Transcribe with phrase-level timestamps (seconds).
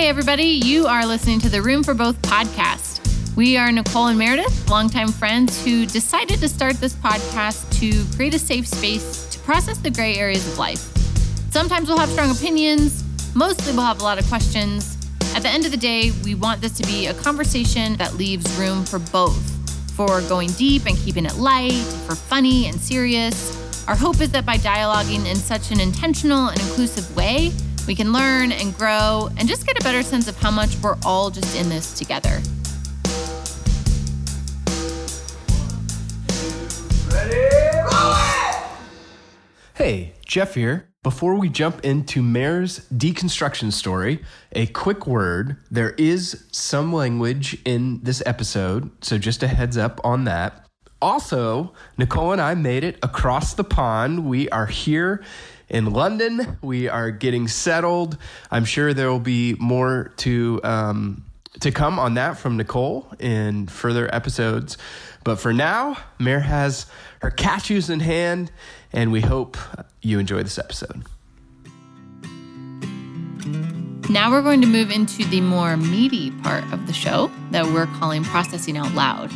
[0.00, 3.36] Hey, everybody, you are listening to the Room for Both podcast.
[3.36, 8.32] We are Nicole and Meredith, longtime friends who decided to start this podcast to create
[8.32, 10.78] a safe space to process the gray areas of life.
[11.52, 14.96] Sometimes we'll have strong opinions, mostly we'll have a lot of questions.
[15.36, 18.50] At the end of the day, we want this to be a conversation that leaves
[18.58, 19.38] room for both
[19.94, 23.86] for going deep and keeping it light, for funny and serious.
[23.86, 27.52] Our hope is that by dialoguing in such an intentional and inclusive way,
[27.90, 30.96] we can learn and grow and just get a better sense of how much we're
[31.04, 32.38] all just in this together.
[39.74, 40.88] Hey, Jeff here.
[41.02, 45.56] Before we jump into Mare's deconstruction story, a quick word.
[45.68, 50.64] There is some language in this episode, so just a heads up on that.
[51.02, 54.26] Also, Nicole and I made it across the pond.
[54.26, 55.24] We are here
[55.70, 56.58] in London.
[56.60, 58.18] We are getting settled.
[58.50, 61.24] I'm sure there will be more to um,
[61.60, 64.76] to come on that from Nicole in further episodes.
[65.24, 66.86] But for now, Mare has
[67.20, 68.50] her cashews in hand,
[68.92, 69.56] and we hope
[70.02, 71.04] you enjoy this episode.
[74.08, 77.86] Now we're going to move into the more meaty part of the show that we're
[77.86, 79.30] calling Processing Out Loud.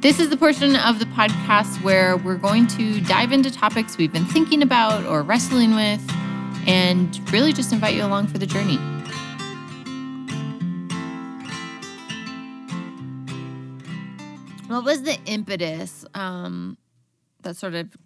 [0.00, 4.12] This is the portion of the podcast where we're going to dive into topics we've
[4.12, 6.06] been thinking about or wrestling with
[6.66, 8.76] and really just invite you along for the journey.
[14.68, 16.76] What was the impetus um,
[17.40, 17.96] that sort of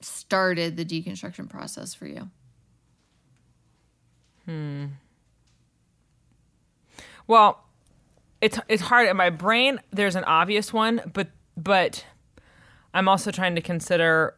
[0.00, 2.28] started the deconstruction process for you?
[4.44, 4.86] Hmm.
[7.26, 7.64] Well,
[8.40, 9.80] it's it's hard in my brain.
[9.90, 12.04] There's an obvious one, but but
[12.94, 14.34] I'm also trying to consider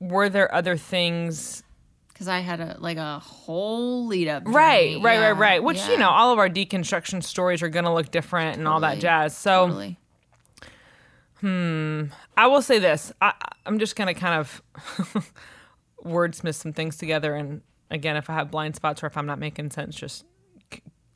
[0.00, 1.62] were there other things
[2.08, 4.42] Because I had a like a whole lead up.
[4.46, 5.02] right journey.
[5.04, 7.84] right Yeah, right right which yeah, you know all of our deconstruction stories are going
[7.84, 9.98] to look different and all that jazz so totally.
[11.40, 12.04] Hmm,
[12.36, 13.32] i will say this I,
[13.66, 14.62] i'm just going to kind of
[16.04, 19.38] wordsmith some things together and again if i have blind spots or if i'm not
[19.38, 20.24] making sense just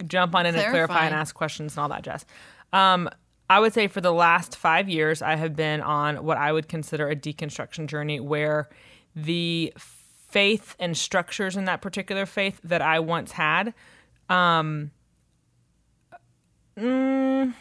[0.09, 1.06] jump on in and clarify Clarify.
[1.06, 2.25] and ask questions and all that jazz
[2.72, 3.09] um,
[3.50, 6.69] i would say for the last five years i have been on what i would
[6.69, 8.69] consider a deconstruction journey where
[9.15, 13.72] the faith and structures in that particular faith that i once had
[14.28, 14.91] um,
[16.77, 17.55] mm,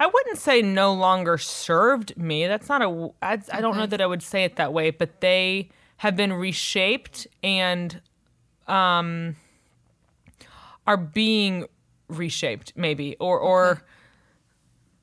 [0.00, 2.46] I wouldn't say no longer served me.
[2.46, 3.10] That's not a.
[3.20, 6.32] I, I don't know that I would say it that way, but they have been
[6.32, 8.00] reshaped and
[8.68, 9.34] um,
[10.88, 11.66] are being
[12.08, 13.82] reshaped, maybe, or or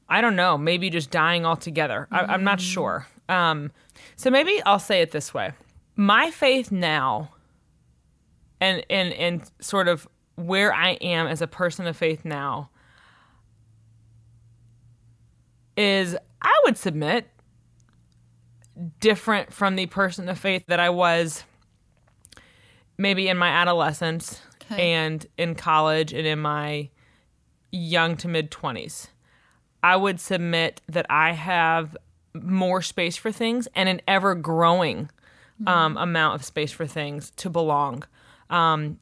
[0.10, 2.08] I don't know, maybe just dying altogether.
[2.12, 3.08] I, I'm not sure.
[3.30, 3.72] Um,
[4.16, 5.52] so maybe I'll say it this way:
[5.96, 7.30] my faith now,
[8.60, 12.70] and and and sort of where I am as a person of faith now
[15.78, 17.30] is I would submit
[19.00, 21.44] different from the person of faith that I was
[22.98, 24.42] maybe in my adolescence
[24.72, 24.94] Okay.
[24.94, 26.90] and in college and in my
[27.72, 29.08] young to mid 20s.
[29.84, 31.96] I would submit that I have
[32.34, 35.10] more space for things and an ever growing
[35.68, 38.04] um, amount of space for things to belong.
[38.50, 39.00] Um,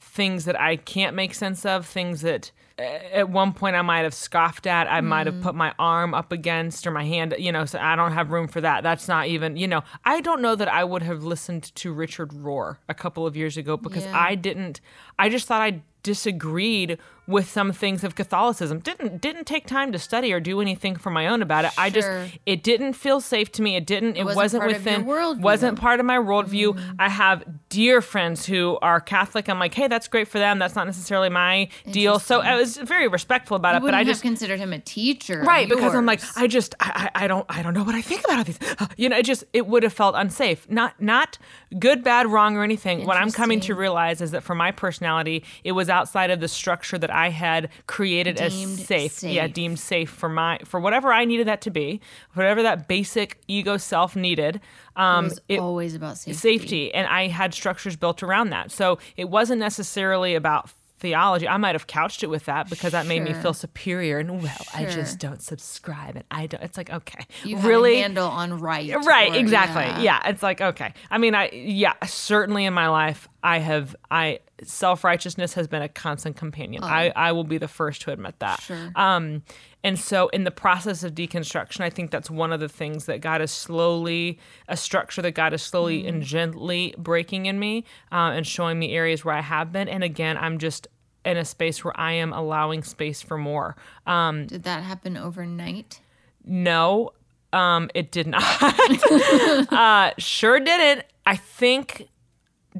[0.00, 4.14] things that I can't make sense of, things that at one point I might have
[4.14, 5.42] scoffed at, I might have mm.
[5.42, 8.48] put my arm up against or my hand, you know, so I don't have room
[8.48, 8.82] for that.
[8.82, 12.30] That's not even, you know, I don't know that I would have listened to Richard
[12.30, 14.18] Rohr a couple of years ago because Yeah.
[14.18, 14.80] I didn't,
[15.18, 18.80] I just thought I disagreed with some things of Catholicism.
[18.80, 21.72] Didn't didn't take time to study or do anything for my own about it.
[21.78, 22.08] I just
[22.46, 23.76] it didn't feel safe to me.
[23.76, 26.74] It didn't it, wasn't wasn't, part within wasn't part of my worldview.
[26.74, 26.96] Mm-hmm.
[26.98, 29.48] I have dear friends who are Catholic.
[29.48, 30.58] I'm like, hey, that's great for them.
[30.58, 32.18] That's not necessarily my deal.
[32.18, 34.78] So I was very respectful about I it, but I have just considered him a
[34.78, 36.20] teacher, right because I'm like.
[36.36, 38.58] I just I, I I don't I don't know what I think about all these.
[38.78, 40.68] Uh, you know, it just it would have felt unsafe.
[40.68, 41.38] Not not
[41.78, 43.06] good, bad, wrong, or anything.
[43.06, 46.48] What I'm coming to realize is that for my personality, it was outside of the
[46.48, 49.22] structure that I had created Deemed as safe.
[49.22, 52.00] Yeah, deemed safe for my for whatever I needed that to be,
[52.34, 54.60] whatever that basic ego self needed.
[54.96, 56.34] Um, it was it- always about safety.
[56.38, 56.94] safety.
[56.94, 58.70] And i had structures built around that.
[58.70, 61.46] So it wasn't necessarily about theology.
[61.46, 64.18] I might have couched it with that because that made me feel superior.
[64.18, 67.26] And well i just don't subscribe and i don't it's like okay.
[67.44, 70.02] You really a handle on right, right or- exactly.
[70.02, 70.26] yeah.
[70.28, 70.94] it's like okay.
[71.10, 75.82] I mean i yeah certainly in my life i have i self righteousness has been
[75.82, 76.82] a constant companion.
[76.82, 78.60] I, I will be the first to admit that.
[78.60, 78.92] Sure.
[78.94, 79.42] Um,
[79.82, 83.20] and so, in the process of deconstruction, I think that's one of the things that
[83.20, 84.38] God is slowly,
[84.68, 88.96] a structure that God is slowly and gently breaking in me uh, and showing me
[88.96, 89.88] areas where I have been.
[89.88, 90.88] And again, I'm just
[91.24, 93.76] in a space where I am allowing space for more.
[94.06, 96.00] Um, Did that happen overnight?
[96.44, 97.12] no,
[97.52, 98.42] um, it did not.
[99.72, 101.04] uh, sure didn't.
[101.24, 102.08] I think.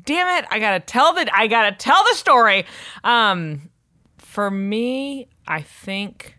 [0.02, 0.48] Damn it!
[0.50, 2.66] I gotta tell the I gotta tell the story.
[3.04, 3.70] Um,
[4.18, 6.36] for me, I think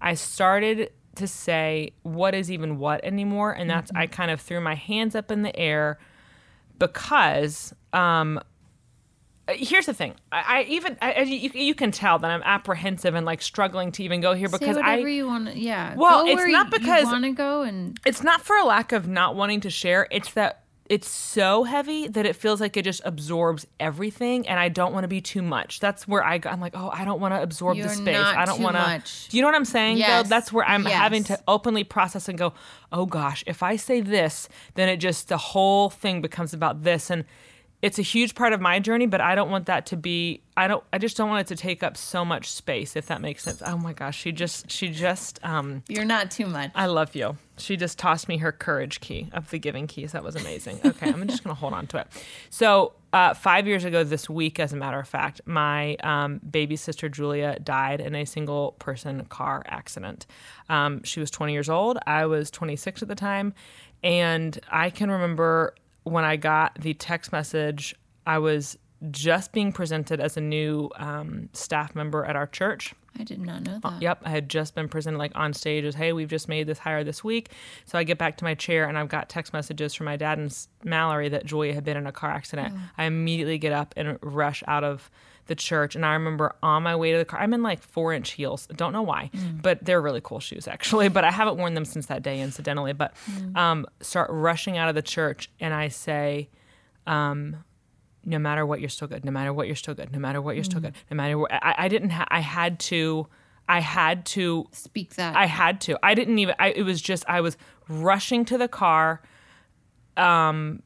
[0.00, 4.60] I started to say what is even what anymore, and that's I kind of threw
[4.60, 5.98] my hands up in the air
[6.78, 8.40] because um,
[9.48, 10.14] here's the thing.
[10.32, 14.02] I, I even I, you, you can tell that I'm apprehensive and like struggling to
[14.02, 15.54] even go here because I whatever you want.
[15.56, 15.94] Yeah.
[15.96, 18.90] Well, go it's not because- you want to go and it's not for a lack
[18.92, 20.08] of not wanting to share.
[20.10, 24.68] It's that it's so heavy that it feels like it just absorbs everything, and I
[24.68, 25.80] don't want to be too much.
[25.80, 26.40] That's where I.
[26.44, 28.16] I'm like, oh, I don't want to absorb You're the space.
[28.16, 29.30] I don't want to.
[29.30, 29.98] Do you know what I'm saying?
[29.98, 30.24] Yes.
[30.24, 32.52] Though that's where I'm having to openly process and go,
[32.92, 37.10] oh gosh, if I say this, then it just the whole thing becomes about this,
[37.10, 37.24] and
[37.82, 39.06] it's a huge part of my journey.
[39.06, 40.42] But I don't want that to be.
[40.56, 40.82] I don't.
[40.92, 42.96] I just don't want it to take up so much space.
[42.96, 43.62] If that makes sense.
[43.64, 44.70] Oh my gosh, she just.
[44.70, 45.44] She just.
[45.44, 46.70] um you're not too much.
[46.74, 47.36] I love you.
[47.58, 50.12] She just tossed me her courage key of the giving keys.
[50.12, 50.80] That was amazing.
[50.84, 52.06] Okay, I'm just going to hold on to it.
[52.50, 56.76] So, uh, five years ago this week, as a matter of fact, my um, baby
[56.76, 60.26] sister Julia died in a single person car accident.
[60.70, 61.98] Um, she was 20 years old.
[62.06, 63.54] I was 26 at the time.
[64.02, 67.94] And I can remember when I got the text message,
[68.26, 68.78] I was
[69.10, 72.94] just being presented as a new um, staff member at our church.
[73.18, 74.00] I did not know that.
[74.00, 76.78] Yep, I had just been presented like on stage as, "Hey, we've just made this
[76.78, 77.50] hire this week."
[77.84, 80.38] So I get back to my chair and I've got text messages from my dad
[80.38, 82.74] and Mallory that Julia had been in a car accident.
[82.96, 85.10] I immediately get up and rush out of
[85.46, 88.14] the church, and I remember on my way to the car, I'm in like four
[88.14, 88.66] inch heels.
[88.76, 91.08] Don't know why, but they're really cool shoes actually.
[91.08, 92.92] But I haven't worn them since that day, incidentally.
[92.94, 93.14] But
[93.56, 96.48] um, start rushing out of the church, and I say,
[98.24, 99.24] no matter what, you're still good.
[99.24, 100.12] No matter what, you're still good.
[100.12, 100.94] No matter what, you're still good.
[101.10, 102.10] No matter what, I, I didn't.
[102.10, 103.26] Ha- I had to.
[103.68, 104.68] I had to.
[104.72, 105.36] Speak that.
[105.36, 105.98] I had to.
[106.02, 106.54] I didn't even.
[106.58, 107.24] I, it was just.
[107.28, 107.56] I was
[107.88, 109.22] rushing to the car.
[110.16, 110.82] Um,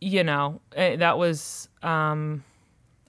[0.00, 2.44] you know, eh, that was um,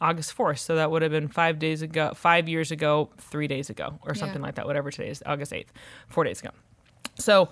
[0.01, 0.59] August fourth.
[0.59, 4.15] So that would have been five days ago, five years ago, three days ago, or
[4.15, 4.65] something like that.
[4.65, 5.71] Whatever today is, August eighth,
[6.07, 6.49] four days ago.
[7.17, 7.49] So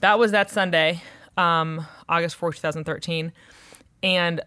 [0.00, 1.02] that was that Sunday,
[1.36, 3.32] um, August fourth, two thousand thirteen,
[4.02, 4.40] and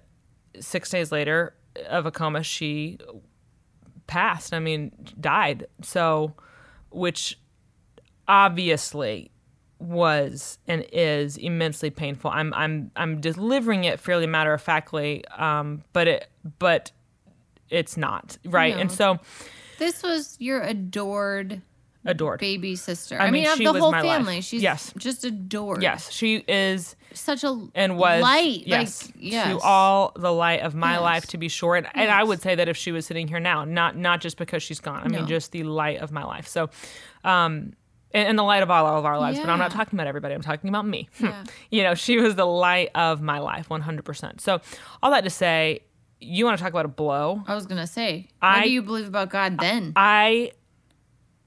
[0.59, 1.55] six days later
[1.89, 2.97] of a coma, she
[4.07, 4.53] passed.
[4.53, 5.67] I mean, died.
[5.81, 6.33] So,
[6.91, 7.39] which
[8.27, 9.31] obviously
[9.79, 12.31] was and is immensely painful.
[12.31, 16.27] I'm I'm I'm delivering it fairly matter of factly, um, but it
[16.59, 16.91] but
[17.69, 18.75] it's not right.
[18.77, 19.19] And so
[19.79, 21.61] this was your adored
[22.05, 22.39] adored.
[22.39, 23.19] baby sister.
[23.19, 24.17] I I, mean, mean, of she the was whole my life.
[24.17, 24.41] family.
[24.41, 24.93] She's Yes.
[24.97, 25.81] just adored.
[25.81, 28.63] Yes, she is Such a and was light.
[28.65, 29.47] yes, like yes.
[29.51, 31.01] to all the light of my Yes.
[31.01, 33.39] life to be sure and, and i would say that if she was sitting here
[33.39, 36.47] now not not just because she's gone i mean just the light of my life
[36.47, 36.69] so
[37.23, 37.73] um
[38.15, 40.07] and, and the light of all all of our lives but i'm not talking about
[40.07, 41.43] everybody i'm talking about me Yeah.
[41.71, 44.59] you know she was the light of my life 100% so
[45.01, 45.81] all that to say
[46.19, 48.81] you want to talk about a blow I was gonna say, I- what do you
[48.81, 49.91] believe about God then?
[49.95, 50.51] I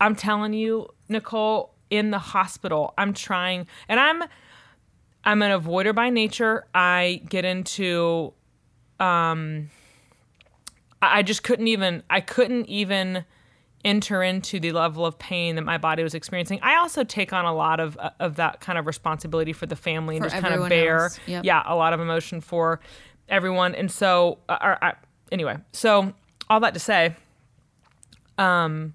[0.00, 4.24] I'm telling you, Nicole, in the hospital, I'm trying and I'm
[5.26, 6.66] I'm an avoider by nature.
[6.74, 8.32] I get into
[9.00, 9.68] um
[11.02, 13.24] I just couldn't even I couldn't even
[13.84, 16.60] enter into the level of pain that my body was experiencing.
[16.62, 20.16] I also take on a lot of of that kind of responsibility for the family
[20.16, 21.10] and For just kind of bear.
[21.26, 21.44] Yep.
[21.44, 22.80] yeah, a lot of emotion for
[23.28, 23.74] everyone.
[23.74, 24.92] And so uh, uh,
[25.32, 26.14] anyway, so
[26.48, 27.16] all that to say,
[28.38, 28.94] um,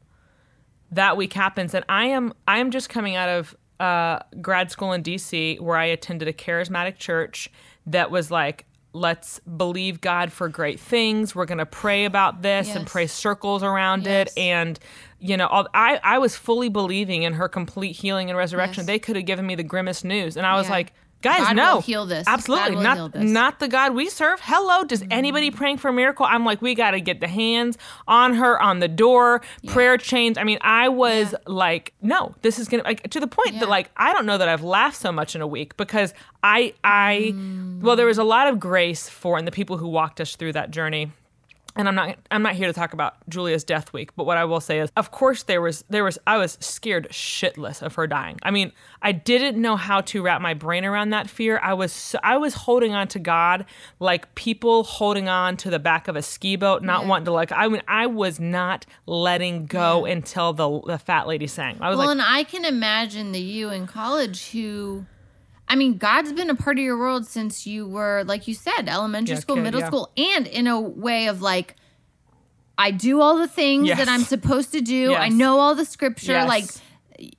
[0.91, 4.91] that week happens and i am i am just coming out of uh, grad school
[4.93, 7.49] in dc where i attended a charismatic church
[7.85, 11.33] that was like let's believe god for great things.
[11.33, 14.29] We're going to pray about this and pray circles around it.
[14.35, 14.77] And
[15.17, 18.81] you know all, I, I was fully believing in her complete healing and resurrection.
[18.81, 18.87] Yes.
[18.87, 20.35] they could have given me the grimmest news.
[20.35, 20.73] And i was Yeah.
[20.73, 22.27] like guys God no heal this.
[22.27, 23.23] absolutely not this.
[23.29, 25.11] not the god we serve hello does Mm-hmm.
[25.11, 28.61] anybody praying for a miracle i'm like we got to get the hands on her
[28.61, 31.37] on the door prayer chains i mean i was Yeah.
[31.47, 33.59] like no this is gonna like to the point Yeah.
[33.61, 36.13] that like i don't know that i've laughed so much in a week because
[36.43, 37.81] i i Mm.
[37.81, 40.53] well there was a lot of grace for and the people who walked us through
[40.53, 41.11] that journey
[41.75, 44.45] and I'm not I'm not here to talk about Julia's death week, but what I
[44.45, 48.07] will say is of course there was there was I was scared shitless of her
[48.07, 48.39] dying.
[48.43, 51.59] I mean, I didn't know how to wrap my brain around that fear.
[51.63, 53.65] I was I was holding on to God
[53.99, 57.07] like people holding on to the back of a ski boat, not Yeah.
[57.09, 61.47] wanting to like I mean I was not letting go until the the fat lady
[61.47, 61.77] sang.
[61.81, 65.05] I was Well, like and I can imagine the you in college who,
[65.71, 68.89] I mean, God's been a part of your world since you were, like you said,
[68.89, 69.87] elementary Yeah, school, kid, middle yeah.
[69.87, 71.75] school, and in a way of like,
[72.77, 73.97] I do all the things Yes.
[73.99, 75.13] that I'm supposed to do.
[75.15, 76.33] I know all the scripture.
[76.33, 76.47] Yes.
[76.49, 76.65] Like,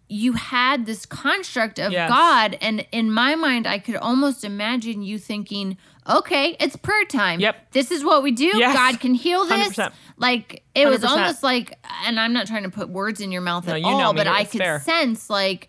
[0.09, 2.09] you had this construct of Yes.
[2.09, 5.77] God, and in my mind, I could almost imagine you thinking,
[6.09, 7.41] "Okay, it's prayer time.
[7.41, 7.73] Yep.
[7.73, 8.51] this is what we do.
[8.55, 8.75] Yes.
[8.75, 9.93] God can heal this." 100%.
[10.17, 11.09] Like it was 100%.
[11.11, 14.15] almost like, and I'm not trying to put words in your mouth No, at all,
[14.15, 14.81] but I could fair.
[14.81, 15.69] sense like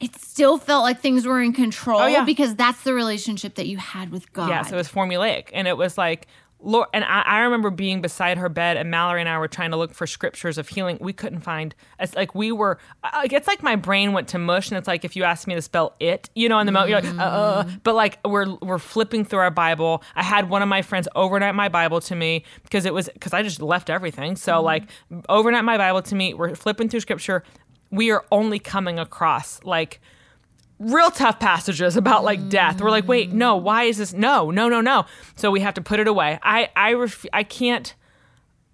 [0.00, 2.24] it still felt like things were in control Oh, yeah.
[2.24, 4.48] because that's the relationship that you had with God.
[4.48, 6.26] Yes, it was formulaic, and it was like,
[6.62, 6.88] Lord.
[6.92, 9.78] And I, I remember being beside her bed, and Mallory and I were trying to
[9.78, 10.98] look for scriptures of healing.
[11.00, 11.74] We couldn't find.
[11.98, 12.76] It's like we were.
[13.02, 15.54] Like it's like my brain went to mush, and it's like if you asked me
[15.54, 17.68] to spell it, you know, in the moment, you're like, uh, uh.
[17.82, 20.02] But like we're we're flipping through our Bible.
[20.14, 23.32] I had one of my friends overnight my Bible to me because it was because
[23.32, 24.36] I just left everything.
[24.36, 24.84] So like
[25.30, 26.34] overnight my Bible to me.
[26.34, 27.42] We're flipping through scripture.
[27.90, 30.00] We are only coming across like
[30.78, 32.80] real tough passages about like death.
[32.80, 34.12] We're like, wait, no, why is this?
[34.12, 35.04] No, no, no, no.
[35.36, 36.38] So we have to put it away.
[36.42, 37.94] I, I, ref- I can't.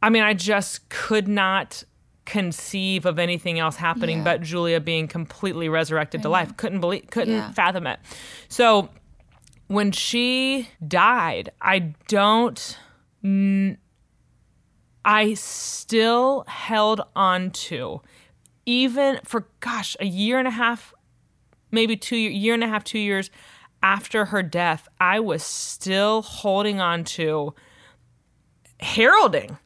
[0.02, 1.82] I mean, I just could not
[2.26, 4.24] conceive of anything else happening Yeah.
[4.24, 6.56] but Julia being completely resurrected to life.
[6.56, 7.52] Couldn't believe, couldn't Yeah.
[7.52, 7.98] fathom it.
[8.48, 8.90] So
[9.68, 12.78] when she died, I don't.
[13.24, 13.78] n-
[15.04, 18.00] I still held on to,
[18.66, 20.92] even for gosh, a year and a half
[21.70, 23.30] maybe two year, and a half, two years
[23.82, 27.54] after her death, I was still holding on to
[28.80, 29.58] heralding.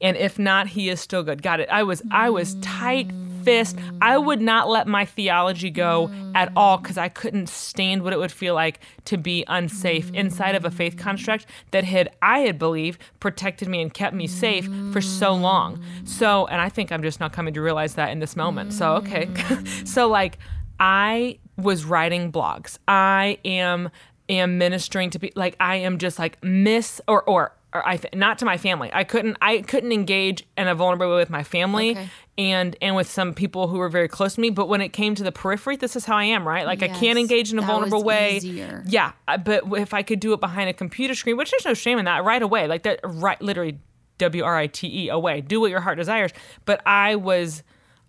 [0.00, 1.42] And if not, he is still good.
[1.42, 1.68] Got it.
[1.70, 3.10] I was I was tight
[3.44, 3.76] fist.
[4.00, 8.18] I would not let my theology go at all because I couldn't stand what it
[8.18, 12.58] would feel like to be unsafe inside of a faith construct that had I had
[12.58, 15.82] believed protected me and kept me safe for so long.
[16.04, 18.72] So, and I think I'm just not coming to realize that in this moment.
[18.72, 19.28] So, okay.
[19.84, 20.38] so like
[20.80, 22.78] I was writing blogs.
[22.86, 23.90] I am
[24.28, 28.38] am ministering to be like I am just like miss or or or I not
[28.38, 28.90] to my family.
[28.92, 32.08] I couldn't I couldn't engage in a vulnerable way with my family Okay.
[32.38, 34.50] And and with some people who were very close to me.
[34.50, 36.64] But when it came to the periphery, this is how I am, right?
[36.64, 38.36] Like I can't engage in a vulnerable way.
[38.36, 38.84] easier.
[38.86, 41.74] Yeah, uh, but if I could do it behind a computer screen, which there's no
[41.74, 43.78] shame in that, right away, like that, right, literally,
[44.18, 46.30] W R I T E away, do what your heart desires.
[46.64, 47.64] But I was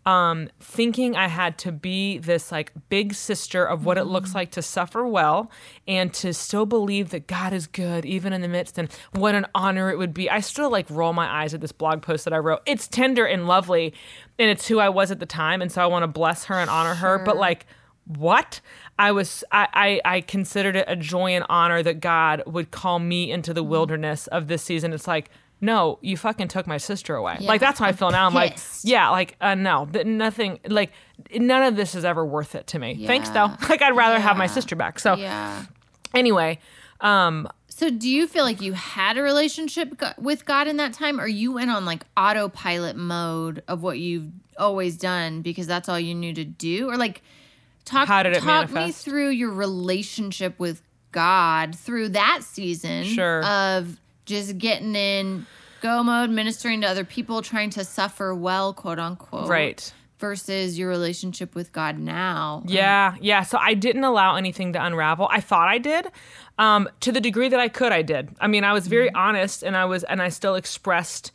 [0.10, 4.50] um, thinking I had to be this like big sister of what it looks like
[4.52, 5.52] to suffer well
[5.88, 9.46] and to still believe that God is good even in the midst and what an
[9.54, 10.28] honor it would be.
[10.28, 12.62] I still like roll my eyes at this blog post that I wrote.
[12.66, 13.94] It's tender and lovely
[14.40, 16.56] and it's who I was at the time and so I want to bless her
[16.56, 17.68] and honor her, but like
[18.08, 18.62] what?
[18.98, 22.98] I was I, I i considered it a joy and honor that god would call
[22.98, 24.92] me into the wilderness of this season.
[24.92, 25.30] It's like
[25.62, 27.38] no you fucking took my sister away.
[27.40, 28.26] Yeah, like that's how i feel now.
[28.28, 30.92] I'm like yeah like uh, no that nothing like
[31.36, 33.06] none of this is ever worth it to me.
[33.06, 33.50] Thanks though.
[33.70, 35.00] Like i'd rather have my sister back.
[35.00, 35.66] So Yeah.
[36.14, 36.60] anyway
[37.02, 41.18] um So, do you feel like you had a relationship with God in that time,
[41.22, 45.98] or you went on like autopilot mode of what you've always done because that's all
[46.00, 47.22] you knew to do, or like
[47.86, 50.82] talk How did it talk me through your relationship with
[51.14, 53.46] God through that season Sure.
[53.46, 53.98] of
[54.30, 55.46] just getting in
[55.82, 60.90] go mode, ministering to other people, trying to suffer well, quote unquote, right versus your
[60.90, 62.62] relationship with God now.
[62.66, 63.44] Yeah, yeah.
[63.44, 65.28] So I didn't allow anything to unravel.
[65.32, 66.12] I thought I did.
[66.58, 68.36] Um, to the degree that I could, I did.
[68.40, 71.32] I mean, I was very honest and I was and I still expressed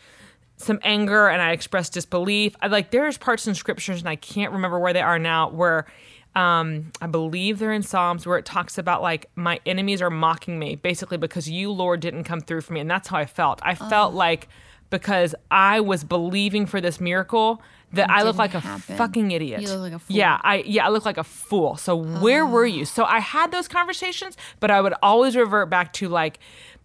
[0.56, 2.54] some anger and I expressed disbelief.
[2.60, 5.86] I like there's parts in scriptures and I can't remember where they are now where
[6.34, 10.58] um, I believe they're in Psalms where it talks about like my enemies are mocking
[10.58, 13.60] me basically because you Lord didn't come through for me and that's how I felt.
[13.62, 14.48] I felt like
[14.90, 17.62] because I was believing for this miracle
[17.92, 19.62] that I look like a fucking idiot.
[19.62, 20.16] You look like a fool.
[20.16, 21.76] Yeah, I yeah, I look like a fool.
[21.76, 22.84] So where were you?
[22.84, 26.38] So I had those conversations, but I would always revert back to like,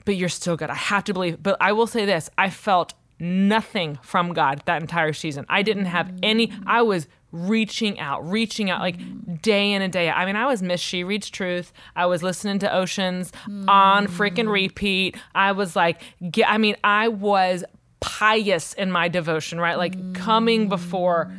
[0.06, 0.70] but you're still good.
[0.70, 1.42] I have to believe.
[1.42, 5.46] But I will say this: I felt nothing from God that entire season.
[5.50, 6.52] I didn't have any.
[6.66, 10.18] I was reaching out, reaching out like day in and day out.
[10.18, 11.72] I mean, I was Miss She Reads Truth.
[11.96, 13.32] I was listening to Oceans
[13.68, 15.18] on freaking repeat.
[15.36, 17.64] I was like, get, I mean, I was
[18.00, 19.78] pious in my devotion, right?
[19.78, 21.32] Like coming before.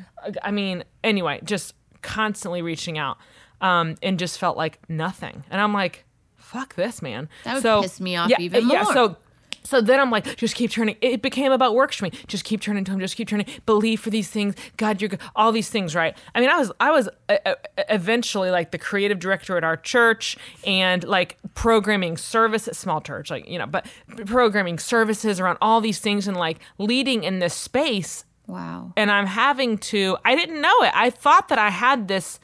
[0.42, 3.18] I mean, anyway, just constantly reaching out,
[3.60, 5.44] um, and just felt like nothing.
[5.50, 6.04] And I'm like,
[6.36, 7.28] fuck this, man.
[7.44, 8.92] That would so, piss me off yeah, even Yeah, more.
[8.92, 9.16] so
[9.62, 10.96] So then I'm like, just keep turning.
[11.00, 12.12] It became about work me.
[12.26, 13.00] Just keep turning to him.
[13.00, 13.46] Just keep turning.
[13.66, 14.54] Believe for these things.
[14.76, 15.20] God, you're good.
[15.34, 16.16] All these things, right?
[16.34, 17.54] I mean, I was, I was uh,
[17.88, 23.30] eventually like the creative director at our church and like programming service at small church,
[23.30, 23.86] like you know, but
[24.26, 28.24] programming services around all these things and like leading in this space.
[28.46, 28.92] Wow.
[28.96, 30.16] And I'm having to.
[30.24, 30.92] I didn't know it.
[30.94, 32.40] I thought that I had this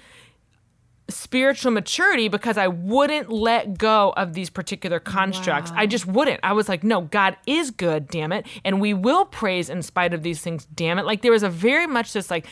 [1.08, 5.70] spiritual maturity because I wouldn't let go of these particular constructs.
[5.70, 5.76] Wow.
[5.78, 6.40] I just wouldn't.
[6.42, 8.46] I was like, no, God is good, damn it.
[8.64, 11.06] And we will praise in spite of these things, damn it.
[11.06, 12.46] Like there was a very much this like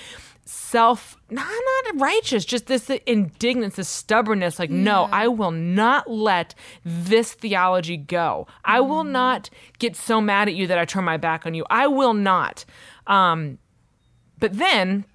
[0.46, 6.54] self not not righteous just this indignance this stubbornness like no i will not let
[6.84, 11.16] this theology go i will not get so mad at you that i turn my
[11.16, 12.66] back on you i will not
[13.06, 13.56] um
[14.38, 15.06] but then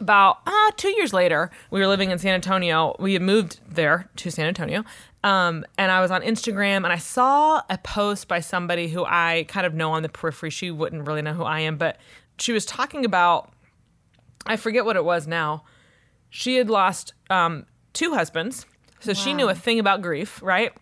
[0.00, 2.96] about uh, two years later, we were living in San Antonio.
[2.98, 4.84] We had moved there to San Antonio.
[5.22, 9.46] Um, and I was on Instagram and I saw a post by somebody who I
[9.48, 10.50] kind of know on the periphery.
[10.50, 11.98] She wouldn't really know who I am, but
[12.38, 13.50] she was talking about,
[14.44, 15.64] I forget what it was now.
[16.28, 18.66] She had lost um, two husbands.
[19.00, 20.72] So she knew a thing about grief, right?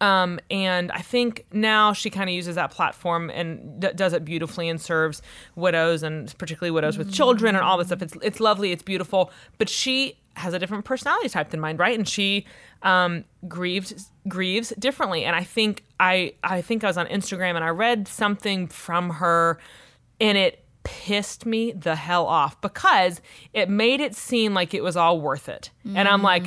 [0.00, 4.24] Um, and I think now she kind of uses that platform and d- does it
[4.24, 5.20] beautifully and serves
[5.56, 8.02] widows and particularly widows with children and all this stuff.
[8.02, 11.96] It's it's lovely, it's beautiful, but she has a different personality type than mine, right?
[11.96, 12.44] And she
[12.82, 15.24] um, grieves grieves differently.
[15.24, 19.10] And I think I I think I was on Instagram and I read something from
[19.10, 19.58] her,
[20.20, 23.20] and it pissed me the hell off because
[23.52, 25.70] it made it seem like it was all worth it.
[25.94, 26.44] And I'm like,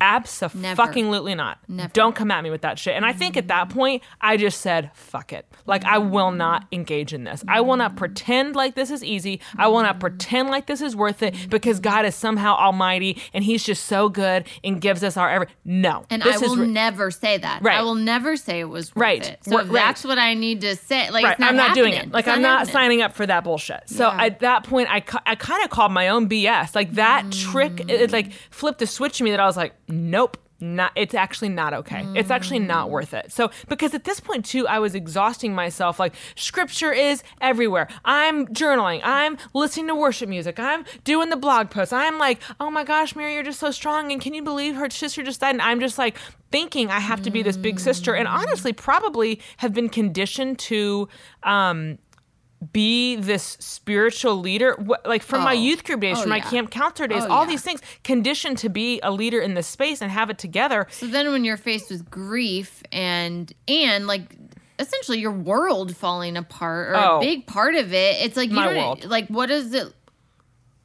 [0.00, 1.58] Absolutely not.
[1.68, 1.90] Never.
[1.92, 2.94] Don't come at me with that shit.
[2.94, 5.46] And I think at that point, I just said, fuck it.
[5.66, 7.44] Like, I will not engage in this.
[7.48, 9.40] I will not pretend like this is easy.
[9.56, 13.44] I will not pretend like this is worth it because God is somehow almighty and
[13.44, 15.48] He's just so good and gives us our every.
[15.64, 16.04] No.
[16.10, 17.62] And This I will ri- never say that.
[17.62, 17.78] Right.
[17.78, 19.26] I will never say it was worth Right.
[19.28, 19.44] it.
[19.44, 19.72] So Right.
[19.72, 21.10] that's what I need to say.
[21.10, 21.32] Like, right.
[21.32, 22.12] it's not I'm not doing it.
[22.12, 22.72] Like I'm not happening.
[22.72, 23.82] signing up for that bullshit.
[23.88, 24.24] So Yeah.
[24.24, 26.74] at that point, I, I kind of called my own BS.
[26.74, 27.90] Like that trick, mm.
[27.90, 30.36] it, it, like flipped a switch to me that I was like, nope.
[30.60, 32.04] Not, it's actually not okay.
[32.16, 33.30] It's actually not worth it.
[33.30, 36.00] So, because at this point too, I was exhausting myself.
[36.00, 37.86] Like, scripture is everywhere.
[38.04, 39.00] I'm journaling.
[39.04, 40.58] I'm listening to worship music.
[40.58, 41.92] I'm doing the blog posts.
[41.92, 44.10] I'm like, oh my gosh, Mary, you're just so strong.
[44.10, 45.54] And can you believe her sister just died?
[45.54, 46.18] And I'm just like
[46.50, 48.14] thinking I have to be this big sister.
[48.14, 51.08] And honestly, probably have been conditioned to,
[51.44, 51.98] um,
[52.72, 55.58] be this spiritual leader like from my Oh.
[55.62, 56.50] youth group days Oh, from my yeah.
[56.50, 57.50] camp counselor days Oh, all yeah.
[57.50, 61.06] these things conditioned to be a leader in this space and have it together So
[61.06, 64.34] then when you're faced with grief and and like
[64.80, 67.16] essentially your world falling apart or Oh.
[67.18, 69.04] a big part of it, it's like you My world.
[69.04, 69.92] like what does it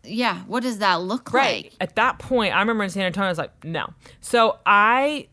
[0.06, 1.74] yeah, what does that look right like?
[1.80, 3.88] at that point i remember in san antonio i was like no
[4.20, 5.28] so i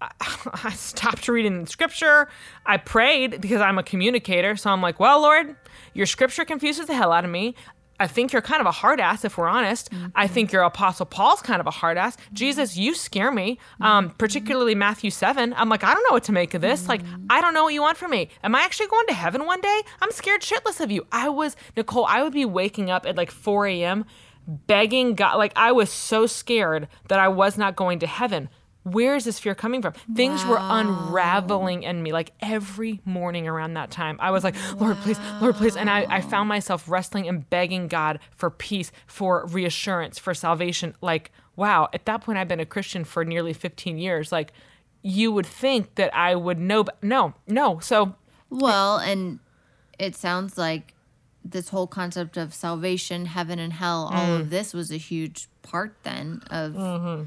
[0.20, 2.28] I- stopped reading scripture.
[2.66, 4.56] I prayed because I'm a communicator.
[4.56, 5.56] So I'm like, well, Lord,
[5.94, 7.54] your scripture confuses the hell out of me.
[8.00, 9.88] I think you're kind of a hard ass, if we're honest.
[9.92, 10.34] I mm-hmm.
[10.34, 12.16] think your Apostle Paul's kind of a hard ass.
[12.16, 12.34] Mm-hmm.
[12.34, 13.82] Jesus, you scare me, mm-hmm.
[13.82, 15.52] um, particularly Matthew 7.
[15.54, 16.86] I'm like, I don't know what to make of this.
[16.88, 18.28] Like, I don't know what you want from me.
[18.44, 19.82] Am I actually going to heaven one day?
[20.00, 21.06] I'm scared shitless of you.
[21.10, 24.04] I was, Nicole, I would be waking up at like 4 a.m.
[24.46, 25.36] begging God.
[25.36, 28.48] Like, I was so scared that I was not going to heaven.
[28.84, 29.92] Where is this fear coming from?
[30.14, 34.16] Things were unraveling in me like every morning around that time.
[34.20, 35.76] I was like, Lord, please, Lord, please.
[35.76, 40.94] And I, I found myself wrestling and begging God for peace, for reassurance, for salvation.
[41.00, 44.32] Like, wow, at that point, I've been a Christian for nearly 15 years.
[44.32, 44.52] Like,
[45.02, 47.78] you would think that I would know, but no, no.
[47.80, 48.14] So,
[48.50, 49.38] Well, and
[49.98, 50.94] it sounds like
[51.44, 54.40] this whole concept of salvation, heaven and hell, all Mm.
[54.40, 57.24] of this was a huge part then of Mm-hmm.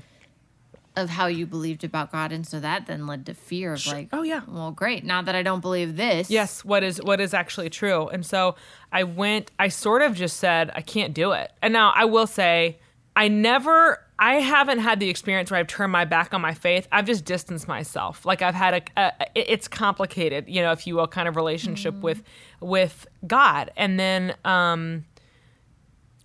[1.01, 4.09] Of how you believed about God, and so that then led to fear of like,
[4.13, 4.41] Oh, yeah.
[4.47, 5.03] well, great.
[5.03, 8.07] Now that I don't believe this, yes, what is what is actually true.
[8.07, 8.55] And so
[8.91, 11.51] I went I sort of just said I can't do it.
[11.61, 12.79] And now I will say
[13.15, 16.87] I never I haven't had the experience where I've turned my back on my faith.
[16.91, 18.23] I've just distanced myself.
[18.25, 21.95] Like I've had a, a it's complicated, you know, if you will, kind of relationship
[21.95, 22.21] with
[22.59, 23.71] with God.
[23.75, 25.05] And then um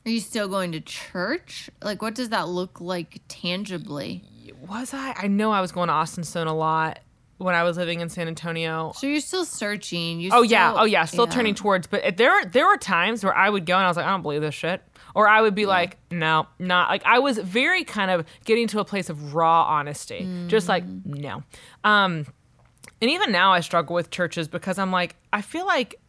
[0.04, 1.70] Are you still going to church?
[1.82, 4.22] Like, what does that look like tangibly?
[4.54, 7.00] Was I I know I was going to Austin Stone a lot
[7.38, 8.92] when I was living in San Antonio.
[8.96, 10.20] So you're still searching.
[10.20, 11.86] You Oh yeah, still- oh yeah, still turning towards.
[11.86, 14.22] But there, there were times where I would go and I was like, I don't
[14.22, 14.82] believe this shit,
[15.14, 18.80] or I would be like, no, not like I was very kind of getting to
[18.80, 21.42] a place of raw honesty, just like no.
[21.84, 22.26] Um,
[23.02, 26.00] and even now I struggle with churches because I'm like, I feel like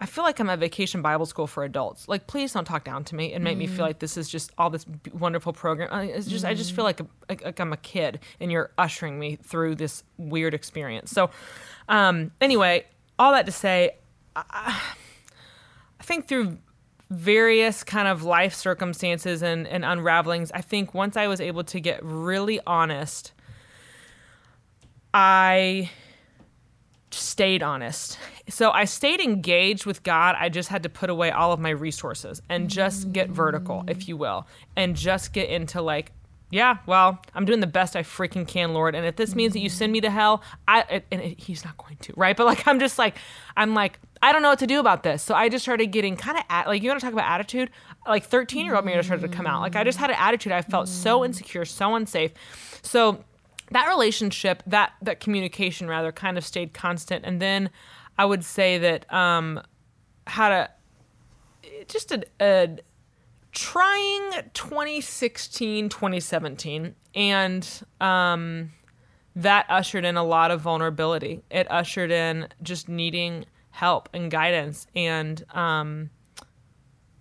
[0.00, 2.06] I feel like I'm at vacation Bible school for adults.
[2.06, 3.60] Like, please don't talk down to me and make mm.
[3.60, 5.88] me feel like this is just all this wonderful program.
[6.08, 6.48] It's just, mm.
[6.48, 9.74] I just feel like, a, like, like I'm a kid and you're ushering me through
[9.74, 11.10] this weird experience.
[11.10, 11.30] So,
[11.88, 12.86] um, anyway,
[13.18, 13.96] all that to say,
[14.36, 14.80] I,
[15.98, 16.58] I think through
[17.10, 21.80] various kind of life circumstances and, and unravelings, I think once I was able to
[21.80, 23.32] get really honest,
[25.12, 25.90] I
[27.18, 28.18] stayed honest.
[28.48, 30.36] So I stayed engaged with God.
[30.38, 34.08] I just had to put away all of my resources and just get vertical, if
[34.08, 36.12] you will, and just get into like,
[36.50, 38.94] yeah, well, I'm doing the best I freaking can, Lord.
[38.94, 41.76] And if this means that you send me to hell, I and it, he's not
[41.76, 42.36] going to, right?
[42.36, 43.16] But like, I'm just like,
[43.56, 45.22] I'm like, I don't know what to do about this.
[45.22, 47.70] So I just started getting kind of at like you want to talk about attitude,
[48.06, 49.60] like 13 year old me just started to come out.
[49.60, 50.52] Like I just had an attitude.
[50.52, 52.32] I felt so insecure, so unsafe.
[52.82, 53.22] So
[53.70, 57.24] that relationship, that that communication rather, kind of stayed constant.
[57.24, 57.70] And then
[58.16, 59.60] I would say that um,
[60.26, 60.70] had a
[61.86, 62.78] just a, a
[63.52, 68.72] trying 2016 2017 and um,
[69.34, 71.42] that ushered in a lot of vulnerability.
[71.50, 74.86] It ushered in just needing help and guidance.
[74.94, 76.10] And um,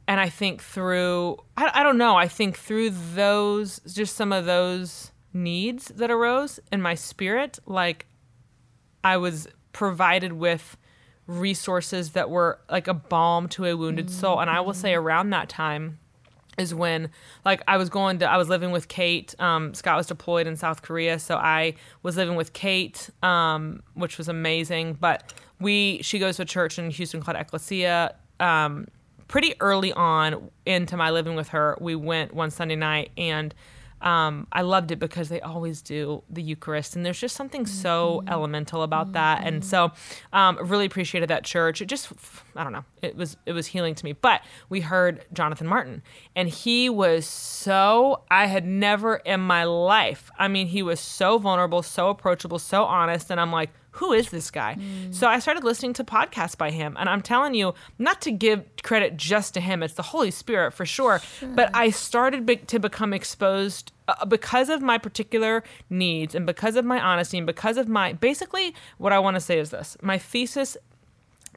[0.08, 2.16] and i think through I, I don't know.
[2.16, 8.06] I think through those just some of those needs that arose in my spirit like
[9.04, 10.78] i was provided with
[11.28, 15.30] resources that were like a balm to a wounded soul and i will say around
[15.30, 16.00] that time
[16.58, 17.10] is when
[17.46, 19.36] like I was going to I was living with Kate.
[19.40, 24.18] Um, Scott was deployed in South Korea, so I was living with Kate, um, which
[24.18, 24.98] was amazing.
[25.00, 28.16] But we she goes to a church in Houston called Ecclesia.
[28.40, 28.88] Um,
[29.28, 33.54] pretty early on into my living with her, we went one Sunday night and
[34.02, 38.20] um, I loved it because they always do the Eucharist, and there's just something so
[38.20, 38.30] mm-hmm.
[38.30, 39.14] elemental about mm-hmm.
[39.14, 39.44] that.
[39.44, 39.92] And so,
[40.34, 41.82] um, really appreciated that church.
[41.82, 42.12] It just,
[42.56, 44.14] I don't know, it was it was healing to me.
[44.14, 46.04] But we heard Jonathan Martin,
[46.36, 50.30] and he was so I had never in my life.
[50.38, 54.30] I mean, he was so vulnerable, so approachable, so honest, and I'm like who is
[54.30, 54.76] this guy?
[54.80, 55.14] Mm.
[55.14, 56.96] So I started listening to podcasts by him.
[57.00, 60.74] And I'm telling you, not to give credit just to him, it's the Holy Spirit
[60.74, 61.20] for sure.
[61.20, 61.50] sure.
[61.50, 66.76] But I started be- to become exposed uh, because of my particular needs and because
[66.76, 69.98] of my honesty and because of my basically, what I want to say is this
[70.02, 70.78] my thesis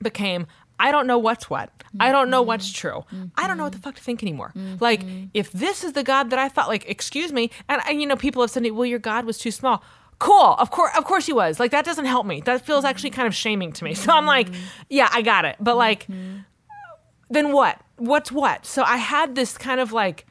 [0.03, 0.47] became
[0.81, 1.71] I don't know what's what.
[2.01, 3.05] I don't know what's true.
[3.13, 3.27] Mm-hmm.
[3.37, 4.51] I don't know what the fuck to think anymore.
[4.57, 4.77] Mm-hmm.
[4.81, 5.03] Like,
[5.35, 8.17] if this is the God that I thought, like, excuse me, and, and you know,
[8.17, 9.85] people have said, well, your God was too small
[10.21, 13.11] cool of course of course he was like that doesn't help me that feels actually
[13.11, 14.49] kind of shaming to me so i'm like
[14.89, 16.07] yeah i got it but like
[17.31, 20.27] then what what's what so i had this kind of like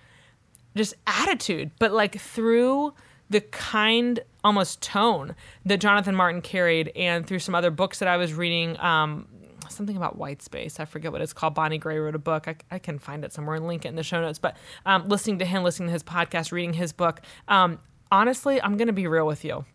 [0.76, 2.94] just attitude but like through
[3.30, 8.16] the kind almost tone that jonathan martin carried and through some other books that i
[8.16, 9.28] was reading um,
[9.72, 10.80] something about white space.
[10.80, 11.54] I forget what it's called.
[11.54, 12.48] Bonnie Gray wrote a book.
[12.48, 14.40] I, I can find it somewhere and link it in the show notes.
[14.40, 17.80] But um, listening to him, listening to his podcast, reading his book, um,
[18.12, 19.66] honestly, I'm going to be real with you.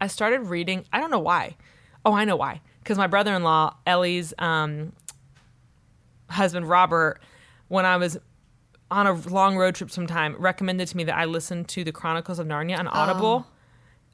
[0.00, 0.84] I started reading.
[0.92, 1.56] I don't know why.
[2.04, 2.60] Oh, I know why.
[2.82, 4.92] Because my brother in law, Ellie's um,
[6.30, 7.20] husband, Robert,
[7.68, 8.18] when I was
[8.90, 12.38] on a long road trip sometime, recommended to me that I listen to the Chronicles
[12.38, 13.46] of Narnia on Audible.
[13.46, 13.52] Oh.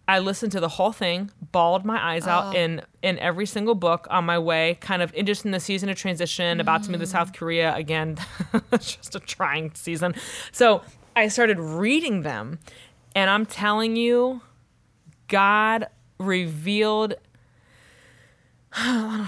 [0.07, 2.59] I listened to the whole thing, bawled my eyes out oh.
[2.59, 5.89] in in every single book on my way, kind of in just in the season
[5.89, 6.61] of transition, mm.
[6.61, 8.19] about to move to South Korea again.
[8.73, 10.15] just a trying season.
[10.53, 10.83] So
[11.17, 12.59] I started reading them,
[13.15, 14.43] and I'm telling you,
[15.35, 15.89] God
[16.21, 17.15] revealed,
[18.73, 19.27] I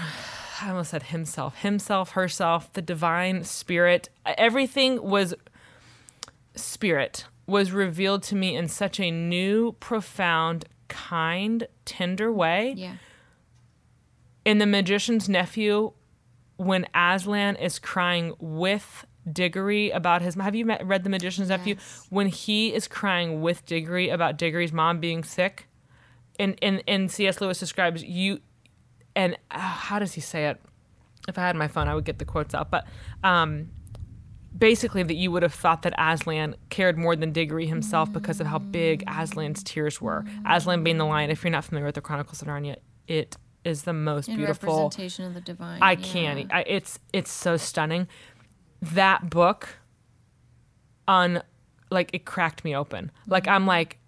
[0.63, 4.07] almost said himself, himself, herself, the divine spirit.
[4.25, 5.33] Everything was
[6.55, 12.73] spirit was revealed to me in such a new, profound, kind, tender way.
[12.77, 12.95] Yeah.
[14.45, 15.91] In The Magician's Nephew,
[16.55, 20.35] when Aslan is crying with Diggory about his.
[20.35, 21.59] Have you met, read The Magician's yes.
[21.59, 21.75] Nephew?
[22.09, 25.66] When he is crying with Diggory about Diggory's mom being sick,
[26.39, 27.41] and and and C.S.
[27.41, 28.39] Lewis describes you,
[29.15, 30.61] and uh, how does he say it?
[31.27, 32.71] If I had my phone, I would get the quotes out.
[32.71, 32.87] But
[33.23, 33.69] um,
[34.57, 38.47] basically, that you would have thought that Aslan cared more than Diggory himself because of
[38.47, 40.23] how big Aslan's tears were.
[40.45, 41.29] Aslan being the lion.
[41.29, 44.83] If you're not familiar with the Chronicles of Narnia, it is the most In beautiful
[44.83, 45.79] representation of the divine.
[45.81, 45.97] I yeah.
[46.01, 46.53] can't.
[46.53, 48.07] I, it's it's so stunning.
[48.81, 49.69] That book,
[51.07, 51.41] on
[51.89, 53.11] like it cracked me open.
[53.27, 53.99] Like I'm like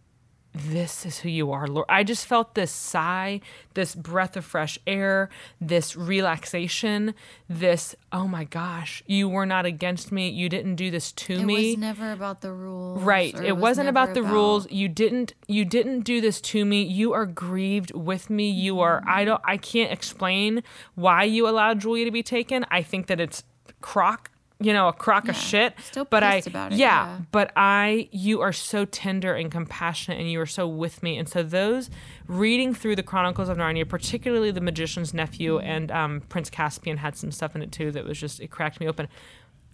[0.54, 1.86] this is who you are, Lord.
[1.90, 3.42] I just felt this sigh,
[3.76, 5.30] this breath of fresh air,
[5.62, 7.14] this relaxation,
[7.48, 10.30] this, oh my gosh, you were not against me.
[10.30, 11.54] You didn't do this to It me.
[11.54, 13.02] It was never about the rules.
[13.02, 13.36] Right.
[13.36, 14.70] or It, was wasn't about the rules.
[14.72, 16.82] You didn't you didn't do this to me.
[16.82, 18.50] You are grieved with me.
[18.50, 19.10] You are mm-hmm.
[19.10, 20.64] I don't I can't explain
[20.96, 22.66] why you allowed Julia to be taken.
[22.72, 23.44] I think that it's
[23.82, 25.74] crock you know, a crock of shit.
[25.82, 27.19] Still but I it, yeah, yeah.
[27.32, 31.17] but I you are so tender and compassionate and you are so with me.
[31.17, 31.89] And so those
[32.28, 37.15] reading through the Chronicles of Narnia, particularly the Magician's Nephew and um, Prince Caspian had
[37.15, 39.08] some stuff in it too that was just it cracked me open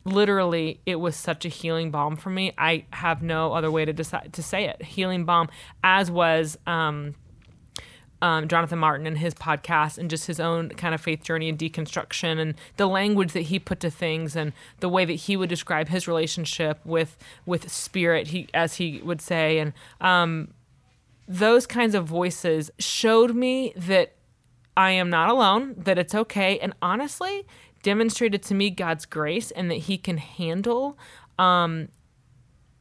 [0.08, 3.92] literally it was such a healing balm for me i have no other way to
[3.92, 5.50] decide to say it healing balm
[5.84, 7.16] as was um,
[8.22, 11.60] um, Jonathan Martin and his podcast and just his own kind of faith journey and
[11.60, 15.50] deconstruction and the language that he put to things and the way that he would
[15.50, 20.50] describe his relationship with with spirit he as he would say and um,
[21.28, 24.14] those kinds of voices showed me that
[24.78, 27.46] I am not alone, that it's okay, and honestly
[27.82, 30.98] demonstrated to me God's grace and that He can handle
[31.40, 31.90] um,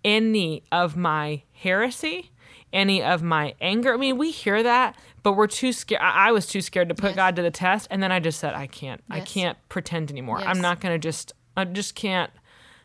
[0.05, 2.33] any of my heresy,
[2.73, 3.95] any of my anger.
[3.95, 6.01] I mean, we hear that, but we're too scared.
[6.01, 7.17] I I was too scared to put Yes.
[7.17, 9.03] God to the test, and then I just said, I can't.
[9.11, 10.39] I can't pretend anymore.
[10.39, 10.47] Yes.
[10.49, 11.33] I'm not going to just.
[11.57, 12.31] I just can't.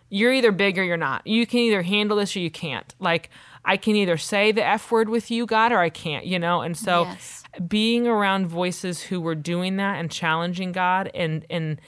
[0.10, 1.28] You're either big or you're not.
[1.28, 2.96] You can either handle this or you can't.
[3.00, 3.30] Like
[3.64, 6.26] I can either say the F word with you, God, or I can't.
[6.26, 7.44] You know, and so Yes.
[7.68, 11.80] being around voices who were doing that and challenging God and and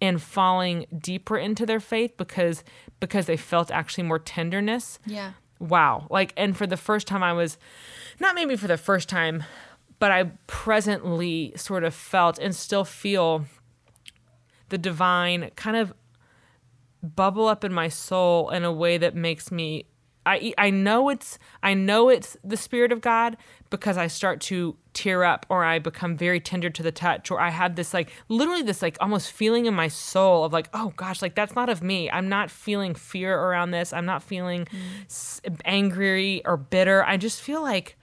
[0.00, 2.64] and falling deeper into their faith because
[3.00, 4.98] because they felt actually more tenderness.
[5.06, 5.32] Yeah.
[5.60, 6.06] Wow.
[6.10, 7.56] Like and for the first time I was
[8.18, 9.44] not maybe for the first time,
[9.98, 13.44] but I presently sort of felt and still feel
[14.68, 15.92] the divine kind of
[17.02, 19.86] bubble up in my soul in a way that makes me
[20.26, 23.36] I I know it's I know it's the spirit of God
[23.70, 27.40] because I start to tear up or I become very tender to the touch or
[27.40, 30.92] I have this like literally this like almost feeling in my soul of like oh
[30.96, 32.10] gosh like that's not of me.
[32.10, 33.92] I'm not feeling fear around this.
[33.92, 35.04] I'm not feeling mm.
[35.06, 37.04] s- angry or bitter.
[37.04, 37.96] I just feel like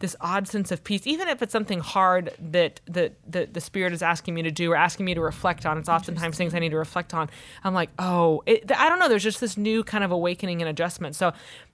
[0.00, 3.92] this odd sense of peace, even if it's something hard that that that the spirit
[3.92, 5.78] is asking me to do or asking me to reflect on.
[5.78, 7.30] It's oftentimes things I need to reflect on.
[7.62, 9.08] I'm like, oh, it, I don't know.
[9.08, 11.14] There's just this new kind of awakening and adjustment.
[11.16, 11.32] So,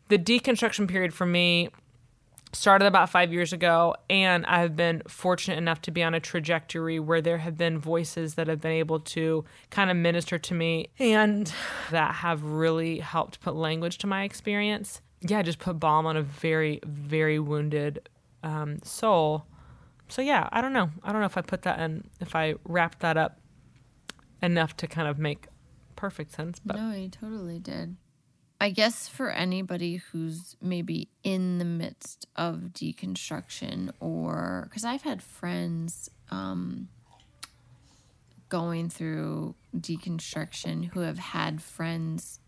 [0.08, 1.70] the deconstruction period for me
[2.52, 6.98] started about five years ago, and I've been fortunate enough to be on a trajectory
[6.98, 10.88] where there have been voices that have been able to kind of minister to me
[10.98, 11.52] and
[11.90, 15.00] that have really helped put language to my experience.
[15.22, 18.08] Yeah, just put balm on a very, very wounded
[18.42, 19.44] um, soul.
[20.08, 20.90] So, yeah, I don't know.
[21.02, 23.38] I don't know if I put that in, if I wrapped that up
[24.42, 25.46] enough to kind of make
[25.96, 27.96] perfect sense, but No, you totally did.
[28.60, 35.22] I guess for anybody who's maybe in the midst of deconstruction or because I've had
[35.22, 36.88] friends um,
[38.50, 42.39] going through deconstruction who have had friends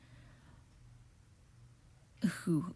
[2.26, 2.74] who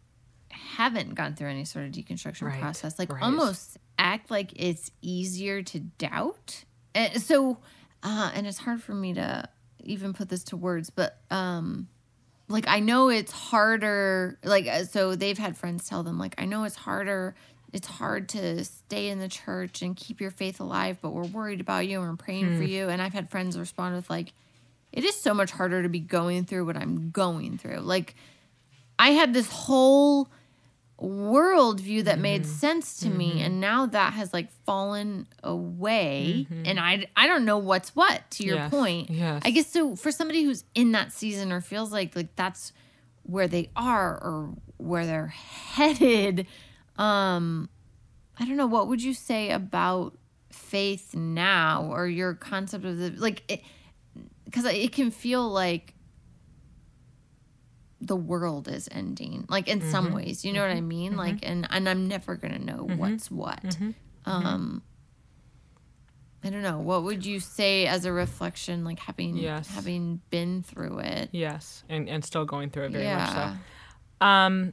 [0.51, 3.23] haven't gone through any sort of deconstruction Right, process like right.
[3.23, 6.65] almost act like it's easier to doubt.
[6.95, 7.59] And so
[8.03, 9.49] uh, and it's hard for me to
[9.85, 11.89] even put this to words but um
[12.49, 16.45] like I know it's harder like uh, so they've had friends tell them like I
[16.45, 17.35] know it's harder
[17.73, 21.61] it's hard to stay in the church and keep your faith alive but we're worried
[21.61, 22.89] about you and we're praying for you.
[22.89, 24.33] And I've had friends respond with like
[24.93, 27.81] it is so much harder to be going through what I'm going through.
[27.81, 28.15] Like
[28.99, 30.29] I had this whole
[31.01, 32.51] worldview that made Mm-hmm.
[32.51, 36.63] sense to me and now that has like fallen away Mm-hmm.
[36.67, 39.11] and I I don't know what's what to your Yes, point.
[39.11, 39.43] yes.
[39.45, 42.73] I guess so for somebody who's in that season or feels like like that's
[43.25, 46.47] where they are or where they're headed
[46.97, 47.69] um
[48.39, 50.17] I don't know what would you say about
[50.51, 53.61] faith now or your concept of the like it
[54.51, 55.93] cuz it can feel like
[58.07, 60.17] the world is ending like in some mm-hmm.
[60.17, 60.89] ways you know what i mm-hmm.
[60.89, 61.17] mean?
[61.17, 61.51] Like mm-hmm.
[61.51, 63.77] and and i'm never gonna know what's what.
[64.25, 64.83] Um
[66.45, 66.79] i don't know.
[66.79, 69.69] What would you say as a reflection like having Yes.
[69.69, 71.31] having been through it?
[71.33, 74.25] Yes, and, and still going through it very much so.
[74.25, 74.73] Um,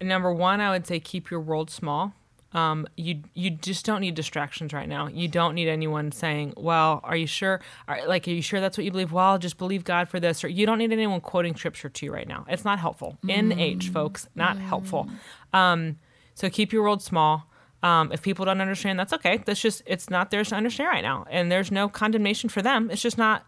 [0.00, 2.14] number one, I would say keep your world small.
[2.56, 5.08] Um, you you just don't need distractions right now.
[5.08, 7.60] You don't need anyone saying, "Well, are you sure?
[7.86, 10.42] Are, like, are you sure that's what you believe?" Well, just believe God for this.
[10.42, 12.46] Or you don't need anyone quoting scripture to you right now.
[12.48, 13.18] It's not helpful.
[13.26, 15.06] NH, folks, not helpful.
[15.52, 15.98] Um,
[16.34, 17.44] so keep your world small.
[17.82, 19.42] Um, if people don't understand, that's okay.
[19.44, 22.90] That's just it's not theirs to understand right now, and there's no condemnation for them.
[22.90, 23.44] It's just not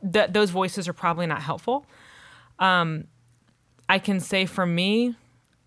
[0.00, 1.86] that those voices are probably not helpful.
[2.60, 3.08] Um,
[3.88, 5.16] I can say for me,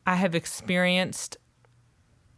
[0.07, 1.37] I have experienced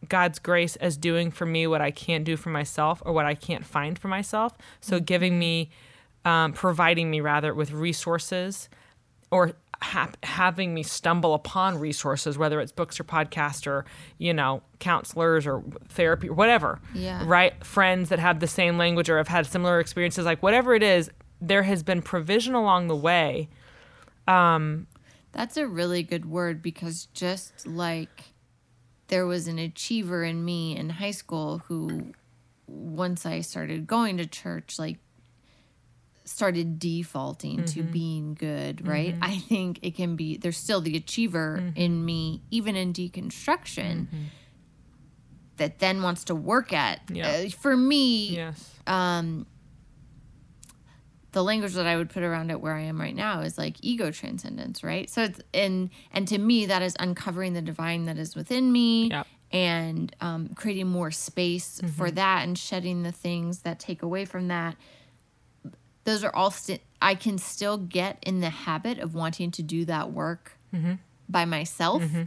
[0.09, 3.35] God's grace as doing for me what I can't do for myself or what I
[3.35, 4.53] can't find for myself.
[4.81, 5.69] So giving me,
[6.23, 8.69] um, providing me rather with resources
[9.31, 13.85] or ha- having me stumble upon resources, whether it's books or podcasts or,
[14.17, 16.79] you know, counselors or therapy or whatever.
[16.93, 17.23] Yeah.
[17.25, 17.63] Right?
[17.63, 21.09] Friends that have the same language or have had similar experiences, like whatever it is,
[21.41, 23.49] there has been provision along the way.
[24.27, 28.34] That's a really good word because just like
[29.07, 32.13] there was an achiever in me in high school who,
[32.67, 34.97] once I started going to church, like
[36.23, 37.91] started defaulting to mm-hmm.
[37.91, 39.13] being good, right?
[39.13, 39.23] Mm-hmm.
[39.23, 41.77] I think it can be, there's still the achiever mm-hmm.
[41.77, 44.07] in me, even in deconstruction,
[45.57, 47.01] that then wants to work at.
[47.09, 47.45] Yeah.
[47.45, 48.71] Uh, for me, Yes.
[48.87, 49.45] Um,
[51.35, 53.75] the language that I would put around it where I am right now is like
[53.81, 55.09] ego transcendence, right?
[55.09, 59.09] So it's and and to me that is uncovering the divine that is within me
[59.09, 59.27] Yep.
[59.51, 61.89] and um, creating more space mm-hmm.
[61.89, 64.77] for that and shedding the things that take away from that.
[66.05, 69.83] Those are all st- I can still get in the habit of wanting to do
[69.85, 70.93] that work mm-hmm.
[71.27, 72.01] by myself.
[72.01, 72.23] Mm-hmm.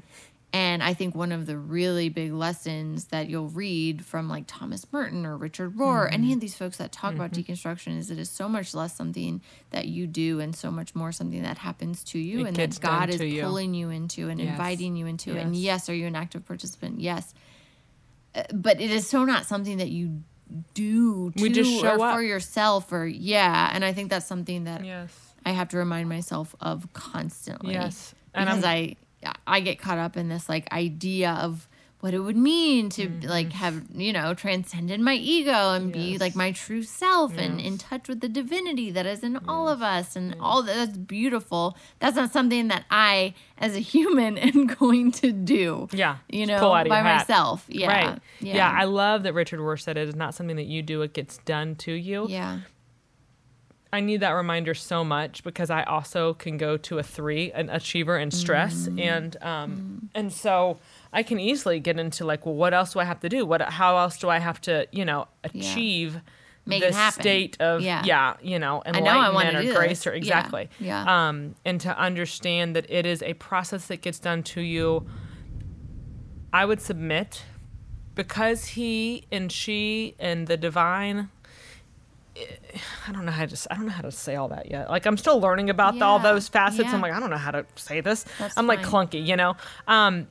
[0.51, 4.87] And I think one of the really big lessons that you'll read from like Thomas
[4.91, 6.15] Merton or Richard Rohr, Mm-hmm.
[6.15, 9.43] any of these folks that talk about deconstruction, is it is so much less something
[9.71, 12.81] that you do and so much more something that happens to you It and that
[12.81, 13.43] God is you.
[13.43, 14.49] pulling you into and Yes.
[14.51, 15.37] inviting you into.
[15.37, 15.63] And Yes.
[15.65, 16.99] yes, are you an active participant?
[17.01, 17.35] Yes.
[18.35, 20.23] Uh, But it is so not something that you
[20.73, 22.15] do to We just or show up.
[22.15, 23.71] for yourself or yeah.
[23.75, 25.13] And I think that's something that Yes.
[25.45, 27.75] I have to remind myself of constantly.
[27.75, 28.15] Yes.
[28.33, 28.97] And Because I'm- I
[29.46, 31.68] I get caught up in this like idea of
[32.00, 33.28] what it would mean to Mm-hmm.
[33.28, 37.76] like have, you know, transcended my ego and be like my true self and in
[37.76, 41.76] touch with the divinity that is in all of us and all that, that's beautiful.
[41.98, 45.88] That's not something that I as a human am going to do.
[45.92, 46.18] Yeah.
[46.28, 47.64] You know, by myself.
[47.68, 47.88] Yeah.
[47.88, 48.18] Right.
[48.38, 48.70] Yeah.
[48.72, 51.38] I love that Richard Rohr said it is not something that you do, it gets
[51.38, 52.26] done to you.
[52.28, 52.61] yeah.
[53.92, 57.70] I need that reminder so much because I also can go to a three, an
[57.70, 58.87] achiever and stress.
[58.88, 59.01] Mm.
[59.01, 60.79] And um and so
[61.12, 63.46] I can easily get into like, well, what else do I have to do?
[63.46, 66.20] What how else do I have to, you know, achieve
[66.66, 68.03] Make this state of Yeah.
[68.05, 70.07] yeah, you know, I know enlightenment or grace this.
[70.07, 70.18] or Yeah.
[70.18, 70.68] exactly.
[70.81, 71.29] Yeah.
[71.29, 75.07] Um and to understand that it is a process that gets done to you.
[76.53, 77.42] I would submit
[78.14, 81.31] because he and she and the divine
[83.07, 84.90] I don't know how to I don't know how to say all that yet.
[84.90, 86.88] Like I'm still learning about all those facets.
[86.88, 86.94] yeah.
[86.94, 88.24] I'm like I don't know how to say this.
[88.38, 89.57] That's I'm like clunky, you know.
[89.87, 90.29] Um,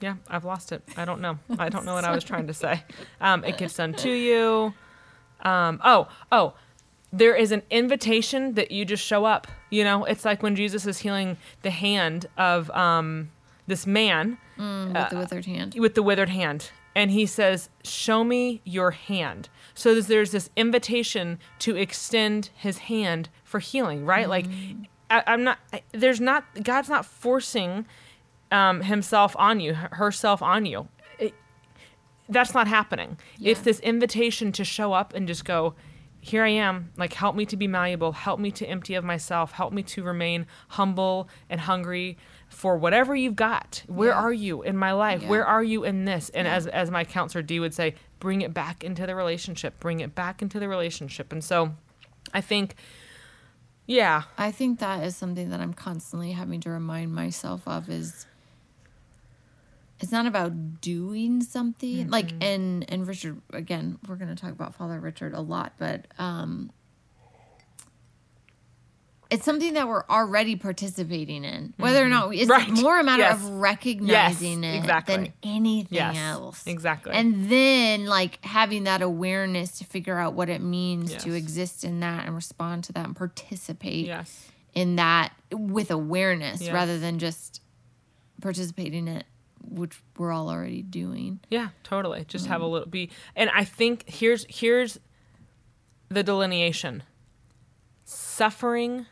[0.00, 0.82] yeah, I've lost it.
[0.96, 1.38] I don't know.
[1.58, 2.84] I don't know what I was trying to say.
[3.20, 4.72] Um, it gets done to you.
[5.42, 6.54] Um, oh, oh,
[7.12, 9.46] there is an invitation that you just show up.
[9.70, 13.30] You know, it's like when Jesus is healing the hand of um,
[13.66, 15.74] this man Mm, Uh, with the withered hand.
[15.78, 16.70] with the withered hand.
[16.98, 19.48] And he says, Show me your hand.
[19.72, 24.28] So there's- there's this invitation to extend his hand for healing, right?
[24.28, 24.46] Like,
[25.08, 27.86] I, I'm not, I, there's not, God's not forcing
[28.50, 30.88] um, himself on you, herself on you.
[31.20, 31.34] It,
[32.28, 33.16] that's not happening.
[33.40, 35.74] It's this invitation to show up and just go,
[36.20, 36.90] here I am.
[36.96, 38.10] Like, help me to be malleable.
[38.10, 39.52] Help me to empty of myself.
[39.52, 42.18] Help me to remain humble and hungry
[42.58, 43.84] for whatever you've got.
[43.86, 44.16] Where Yeah.
[44.16, 45.22] are you in my life?
[45.22, 45.28] Yeah.
[45.28, 46.28] Where are you in this?
[46.30, 49.78] And as as my counselor D would say, bring it back into the relationship.
[49.78, 51.32] Bring it back into the relationship.
[51.32, 51.74] And so,
[52.34, 52.74] I think,
[53.86, 58.26] yeah, I think that is something that I'm constantly having to remind myself of is
[60.00, 64.74] it's not about doing something like and and Richard again we're going to talk about
[64.74, 66.70] Father Richard a lot but um
[69.30, 72.70] it's something that we're already participating in whether or not we, it's Right.
[72.70, 73.34] more a matter Yes.
[73.42, 75.16] of recognizing Yes, it exactly.
[75.16, 77.12] than anything Yes, else exactly.
[77.12, 82.00] and then like having that awareness to figure out what it means to exist in
[82.00, 84.10] that and respond to that and participate
[84.74, 87.60] in that with awareness rather than just
[88.40, 89.24] participating in it,
[89.62, 91.40] which we're all already doing.
[91.50, 92.24] yeah, totally.
[92.28, 92.70] Just have a Mm.
[92.70, 93.10] little be.
[93.36, 94.98] And I think here's here's
[96.08, 97.02] the delineation:
[98.04, 99.06] suffering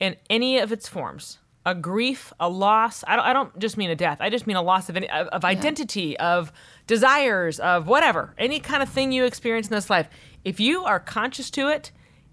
[0.00, 1.38] in any of its forms.
[1.66, 3.04] A grief, a loss.
[3.06, 4.16] I don't, I don't just mean a death.
[4.20, 6.50] I just mean a loss of any, of, of identity, of
[6.86, 10.08] desires, of whatever, any kind of thing you experience in this life.
[10.42, 11.92] If you are conscious to it,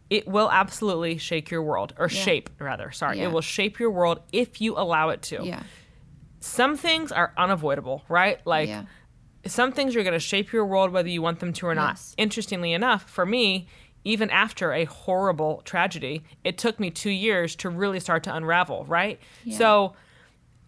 [0.10, 2.22] it will absolutely shake your world, or Yeah.
[2.22, 2.90] shape rather.
[2.92, 3.26] Sorry, Yeah.
[3.26, 5.44] it will shape your world if you allow it to.
[5.46, 5.64] Yeah.
[6.40, 8.40] Some things are unavoidable, right?
[8.48, 8.84] Like yeah.
[9.46, 11.96] some things are going to shape your world whether you want them to or not.
[11.96, 12.16] Yes.
[12.18, 13.68] Interestingly enough, for me,
[14.08, 18.86] even after a horrible tragedy, it took me two years to really start to unravel,
[18.86, 19.20] right?
[19.44, 19.58] Yeah.
[19.58, 19.94] So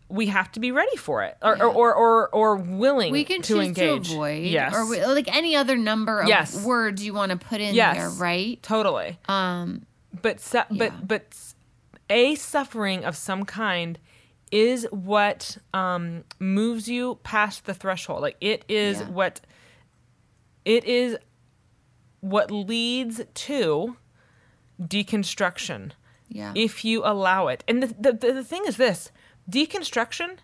[0.09, 3.41] we have to be ready for it or, or, or, or, or willing we can
[3.43, 4.09] to choose engage.
[4.09, 4.75] to avoid Yes.
[4.75, 6.65] or we, like any other number of Yes.
[6.65, 7.95] words you want to put in Yes.
[7.95, 8.61] there, right?
[8.61, 9.17] Totally.
[9.29, 9.85] Um,
[10.21, 10.89] but su- Yeah.
[10.89, 11.23] but but
[12.09, 13.99] a suffering of some kind
[14.51, 18.21] is what um, moves you past the threshold.
[18.21, 19.09] Like it is Yeah.
[19.09, 19.41] what
[20.65, 21.17] it is
[22.21, 23.97] what leads to
[24.81, 25.91] deconstruction
[26.29, 26.53] yeah.
[26.55, 27.63] if you allow it.
[27.67, 29.11] And the, the, the, thing is this
[29.49, 30.37] deconstruction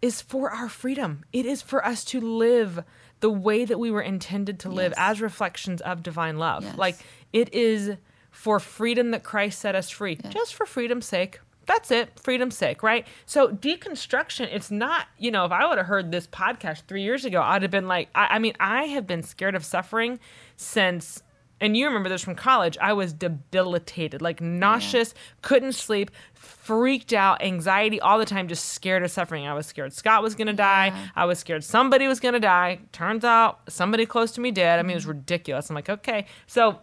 [0.00, 2.84] is for our freedom, it is for us to live
[3.20, 4.98] the way that we were intended to live Yes.
[4.98, 6.62] as reflections of divine love.
[6.62, 6.78] Yes.
[6.78, 6.96] Like
[7.32, 7.96] it is
[8.30, 11.40] for freedom that Christ set us free, just for freedom's sake.
[11.68, 13.06] That's it, freedom's sake, right?
[13.26, 17.26] So deconstruction, it's not, you know, if I would have heard this podcast three years
[17.26, 20.18] ago, I'd have been like, I, I mean, I have been scared of suffering
[20.56, 21.22] since,
[21.60, 25.12] and you remember this from college, I was debilitated, like nauseous,
[25.42, 29.46] couldn't sleep, freaked out, anxiety all the time, just scared of suffering.
[29.46, 30.98] I was scared Scott was gonna die.
[31.14, 32.80] I was scared somebody was gonna die.
[32.92, 34.78] Turns out somebody close to me did.
[34.78, 35.18] I mean, it was mm-hmm.
[35.18, 35.68] ridiculous.
[35.68, 36.24] I'm like, okay.
[36.46, 36.78] So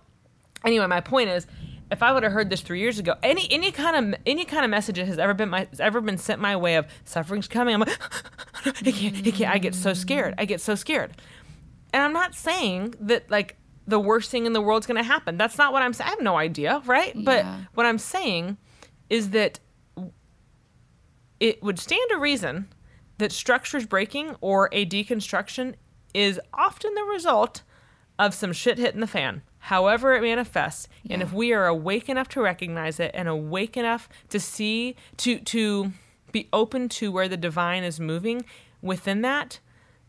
[0.63, 1.47] anyway, my point is,
[1.91, 4.65] if I would have heard this three years ago, any any kind of any kind
[4.65, 7.47] of message that has ever been my has ever been sent my way of suffering's
[7.47, 7.99] coming, I'm like,
[8.65, 9.53] I can't, I can't.
[9.55, 10.33] I get so scared.
[10.37, 11.11] I get so scared.
[11.93, 13.57] And I'm not saying that like
[13.87, 15.37] the worst thing in the world's going to happen.
[15.37, 16.07] That's not what I'm saying.
[16.07, 17.13] I have no idea, right?
[17.15, 18.57] But what I'm saying
[19.09, 19.59] is that
[21.39, 22.67] it would stand to reason
[23.19, 25.75] that structures breaking or a deconstruction
[26.13, 27.61] is often the result
[28.17, 30.87] of some shit hitting the fan, however it manifests.
[31.09, 35.39] And if we are awake enough to recognize it and awake enough to see, to
[35.39, 35.91] to
[36.31, 38.45] be open to where the divine is moving
[38.81, 39.59] within that,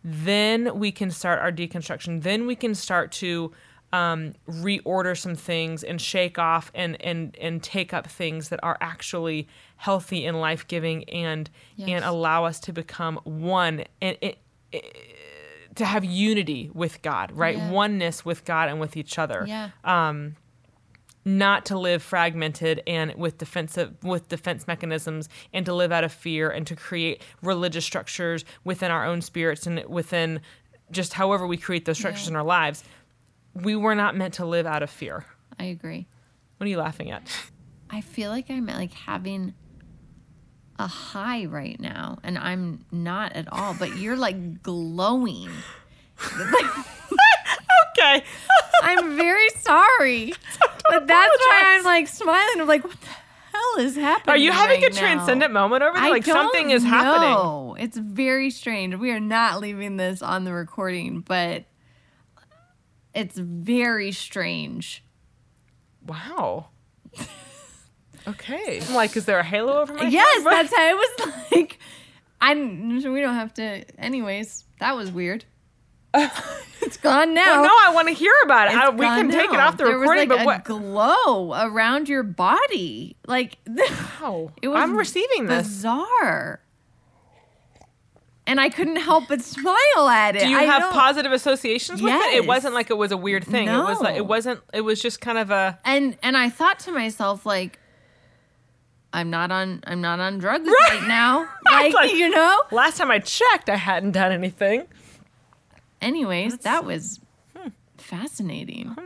[0.04, 2.22] then we can start our deconstruction.
[2.22, 3.52] Then we can start to
[3.92, 8.76] um, reorder some things and shake off and and and take up things that are
[8.80, 11.88] actually healthy and life giving and Yes.
[11.90, 14.38] and allow us to become one and it,
[14.72, 15.15] it-
[15.76, 17.56] to have unity with God, right?
[17.56, 17.70] Yeah.
[17.70, 19.70] Oneness with God and with each other yeah.
[19.84, 20.36] Um,
[21.24, 26.12] not to live fragmented and with defensive with defense mechanisms and to live out of
[26.12, 30.40] fear and to create religious structures within our own spirits and within
[30.92, 32.30] just however we create those structures Yeah.
[32.32, 32.84] in our lives
[33.54, 35.24] we were not meant to live out of fear
[35.58, 36.06] I agree.
[36.58, 37.22] what are you laughing at
[37.90, 39.54] I feel like I'm like having
[40.78, 43.74] a high right now, and I'm not at all.
[43.74, 45.50] But you're like glowing.
[46.38, 46.64] Like
[47.98, 48.24] okay
[48.82, 50.34] I'm very sorry,
[50.90, 52.60] but that's why I'm like smiling.
[52.60, 54.34] I'm like, what the hell is happening?
[54.34, 57.30] are you having right a transcendent moment over there I like something is don't happening
[57.30, 57.76] know.
[57.78, 58.94] It's very strange.
[58.94, 61.64] We are not leaving this on the recording, but
[63.14, 65.02] it's very strange.
[66.06, 66.68] wow
[68.28, 71.32] okay I'm like is there a halo over my Yes, head that's how it was
[71.52, 71.78] like.
[72.40, 72.96] I'm.
[73.12, 73.84] We don't have to.
[73.98, 75.44] Anyways, that was weird.
[76.14, 77.60] it's gone now.
[77.60, 79.76] well, no i want to hear about it I, we can gone take it off
[79.76, 83.58] the there recording was like but a what glow around your body, like
[84.22, 86.60] oh it was i'm receiving this bizarre.
[88.48, 90.42] And I couldn't help but smile at it.
[90.42, 92.34] Do you I have don't- positive associations with it?
[92.34, 93.66] It wasn't like it was a weird thing.
[93.66, 94.18] It was like No.
[94.18, 94.60] it wasn't.
[94.72, 95.78] It was just kind of a.
[95.84, 97.80] and and I thought to myself like
[99.16, 101.48] I'm not on I'm not on drugs right, now.
[101.64, 102.60] Like, Like- you know?
[102.70, 104.86] Last time I checked, I hadn't done anything.
[106.02, 107.18] Anyways, that was
[107.56, 107.68] Hmm.
[107.96, 108.94] fascinating.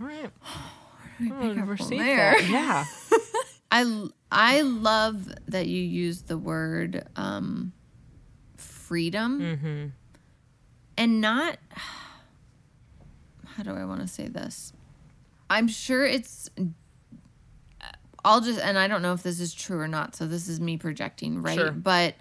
[0.00, 0.24] All right.
[0.26, 0.30] up
[1.54, 2.32] from Receive there?
[2.40, 2.48] that.
[2.50, 2.84] Yeah.
[3.72, 7.72] I I love that you use the word um,
[8.58, 9.86] freedom, Mm-hmm.
[10.98, 11.56] and not.
[13.56, 14.72] How do I want to say this?
[15.48, 16.50] I'm sure it's.
[18.24, 20.14] I'll just and I don't know if this is true or not.
[20.16, 21.58] So this is me projecting, right?
[21.58, 21.72] Sure.
[21.72, 22.14] But,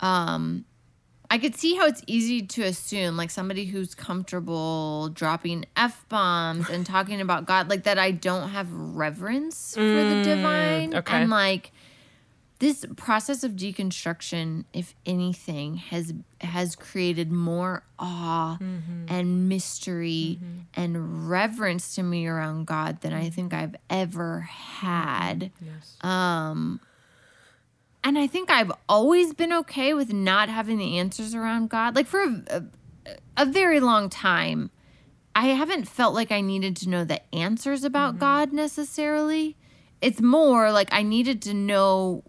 [0.00, 0.64] um,
[1.30, 6.68] I could see how it's easy to assume, like somebody who's comfortable dropping f bombs
[6.68, 7.98] and talking about God, like that.
[7.98, 11.22] I don't have reverence for the divine, okay.
[11.22, 11.72] and like
[12.62, 19.06] this process of deconstruction, if anything, has has created more awe mm-hmm.
[19.08, 20.58] and mystery mm-hmm.
[20.74, 25.50] and reverence to me around God than I think I've ever had.
[25.60, 25.96] yes.
[26.02, 26.78] Um,
[28.04, 31.96] and I think I've always been okay with not having the answers around God.
[31.96, 32.62] Like for a, a,
[33.38, 34.70] a very long time,
[35.34, 38.20] I haven't felt like I needed to know the answers about mm-hmm.
[38.20, 39.56] God necessarily.
[40.00, 42.22] It's more like I needed to know.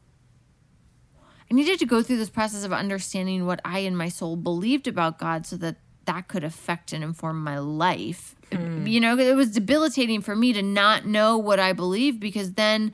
[1.53, 4.87] I needed to go through this process of understanding what I and my soul believed
[4.87, 5.75] about God so that
[6.05, 8.35] that could affect and inform my life.
[8.51, 12.91] You know, it was debilitating for me to not know what I believed because then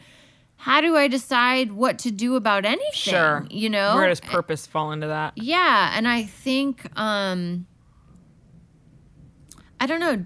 [0.57, 2.91] how do I decide what to do about anything?
[2.93, 3.47] Sure.
[3.49, 3.95] You know?
[3.95, 5.33] Where does purpose fall into that?
[5.37, 7.65] Yeah, and I think um
[9.79, 10.25] I don't know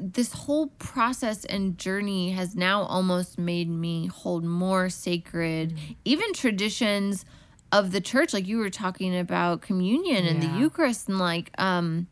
[0.00, 7.24] this whole process and journey has now almost made me hold more sacred even traditions
[7.72, 12.06] of the church like you were talking about communion and the Eucharist and like um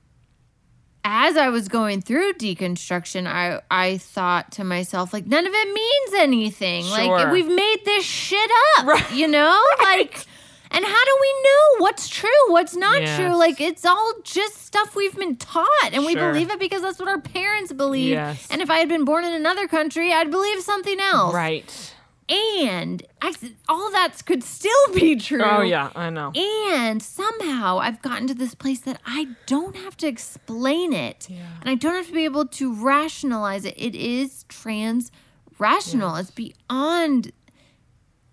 [1.04, 5.72] as I was going through deconstruction, I I thought to myself like none of it
[5.72, 6.84] means anything.
[6.86, 9.12] Like we've made this shit up, Right.
[9.14, 9.58] you know?
[9.80, 10.26] Like
[10.70, 13.18] and how do we know what's true, what's not Yes.
[13.18, 13.36] true?
[13.36, 16.32] Like it's all just stuff we've been taught and we Sure.
[16.32, 18.10] believe it because that's what our parents believe.
[18.10, 18.46] Yes.
[18.50, 21.34] And if I had been born in another country, I'd believe something else.
[21.34, 21.94] Right.
[22.30, 23.32] And I,
[23.70, 25.42] all that could still be true.
[25.42, 26.30] Oh yeah, I know.
[26.34, 31.26] And somehow I've gotten to this place that I don't have to explain it.
[31.30, 31.46] Yeah.
[31.62, 33.72] And I don't have to be able to rationalize it.
[33.78, 35.10] It is trans
[35.58, 36.16] rational.
[36.16, 37.32] It's beyond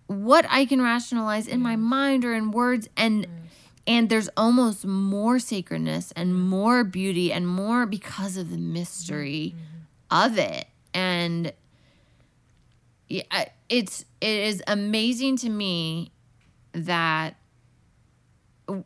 [0.07, 3.27] what I can rationalize in my mind or in words and
[3.87, 10.25] and there's almost more sacredness and more beauty and more because of the mystery mm-hmm.
[10.25, 10.65] of it.
[10.93, 11.53] And
[13.07, 16.11] yeah, it's it is amazing to me
[16.73, 17.35] that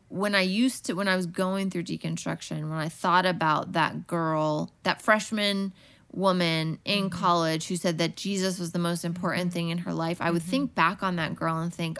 [0.08, 4.06] when I used to when I was going through deconstruction, when I thought about that
[4.06, 5.72] girl, that freshman
[6.12, 7.18] woman in mm-hmm.
[7.18, 10.42] college who said that Jesus was the most important thing in her life, I would
[10.42, 10.50] mm-hmm.
[10.50, 11.98] think back on that girl and think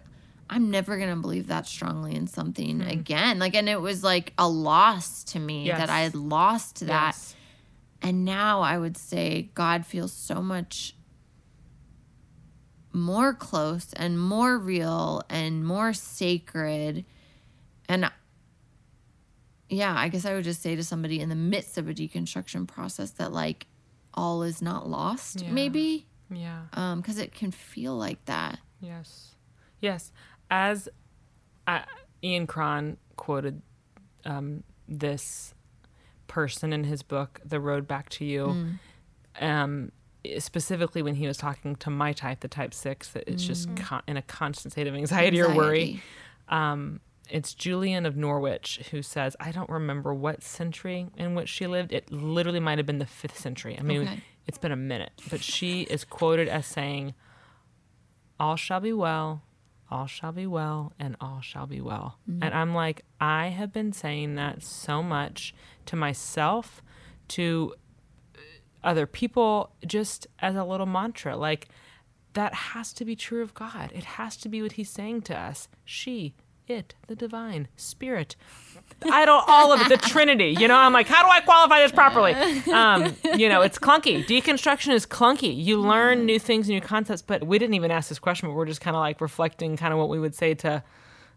[0.49, 2.91] I'm never going to believe that strongly in something mm-hmm.
[2.91, 3.39] again.
[3.39, 5.79] Like and it was like a loss to me Yes.
[5.79, 7.15] that I had lost that.
[7.15, 7.37] Yes.
[8.03, 10.95] And now I would say God feels so much
[12.93, 17.05] more close and more real and more sacred.
[17.89, 18.11] And
[19.69, 22.67] yeah, I guess I would just say to somebody in the midst of a deconstruction
[22.67, 23.67] process that like
[24.15, 25.51] all is not lost, Yeah.
[25.51, 26.63] maybe, Yeah.
[26.73, 28.59] um, because it can feel like that.
[28.81, 29.35] Yes.
[29.81, 30.13] Yes.
[30.51, 30.89] As
[31.67, 31.83] uh,
[32.25, 33.63] Ian Cron quoted
[34.25, 35.55] um, this
[36.27, 38.77] person in his book, The Road Back to You,
[39.41, 39.93] um,
[40.39, 44.03] specifically when he was talking to my type, the type six, that it's just con-
[44.07, 46.03] in a constant state of anxiety, or worry.
[46.49, 47.01] Um,
[47.31, 51.93] it's Julian of Norwich who says, I don't remember what century in which she lived.
[51.93, 53.77] It literally might have been the fifth century.
[53.79, 54.23] I mean, Okay.
[54.47, 57.15] it's been a minute, but she is quoted as saying,
[58.39, 59.43] all shall be well,
[59.91, 62.19] all shall be well, and all shall be well.
[62.29, 62.43] Mm-hmm.
[62.45, 65.55] And I'm like, I have been saying that so much
[65.87, 66.83] to myself,
[67.29, 67.75] to
[68.37, 68.41] uh,
[68.85, 71.37] other people, just as a little mantra.
[71.37, 71.69] Like,
[72.35, 73.91] that has to be true of God.
[73.93, 75.69] It has to be what He's saying to us.
[75.85, 76.35] She,
[76.71, 78.37] it, the divine, spirit,
[79.11, 80.55] I don't, all of it, the Trinity.
[80.59, 82.33] You know, I'm like, how do I qualify this properly?
[82.73, 84.25] Um, you know, it's clunky.
[84.27, 85.55] Deconstruction is clunky.
[85.55, 88.55] You learn new things, and new concepts, but we didn't even ask this question, but
[88.55, 90.83] we're just kind of like reflecting kind of what we would say to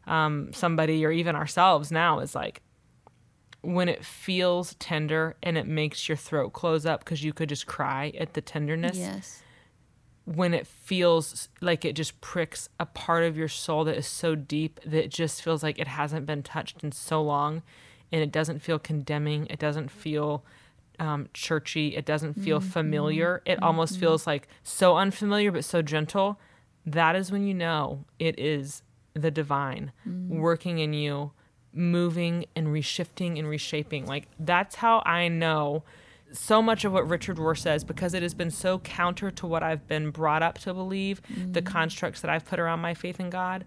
[0.07, 2.61] um, somebody or even ourselves now is like,
[3.61, 7.65] when it feels tender and it makes your throat close up because you could just
[7.65, 9.41] cry at the tenderness Yes.
[10.25, 14.35] When it feels like it just pricks a part of your soul that is so
[14.35, 17.61] deep that it just feels like it hasn't been touched in so long
[18.11, 20.43] and it doesn't feel condemning it doesn't feel
[20.99, 22.69] um, churchy it doesn't feel mm-hmm.
[22.69, 23.41] familiar.
[23.45, 24.01] It almost mm-hmm.
[24.01, 26.39] feels like so unfamiliar but so gentle.
[26.85, 30.39] That is when you know it is the divine mm-hmm.
[30.39, 31.31] working in you
[31.73, 34.05] moving and reshifting and reshaping.
[34.05, 35.83] Like that's how i know
[36.33, 39.63] so much of what Richard Rohr says because it has been so counter to what
[39.63, 41.65] I've been brought up to believe, the mm.
[41.65, 43.65] constructs that I've put around my faith in God.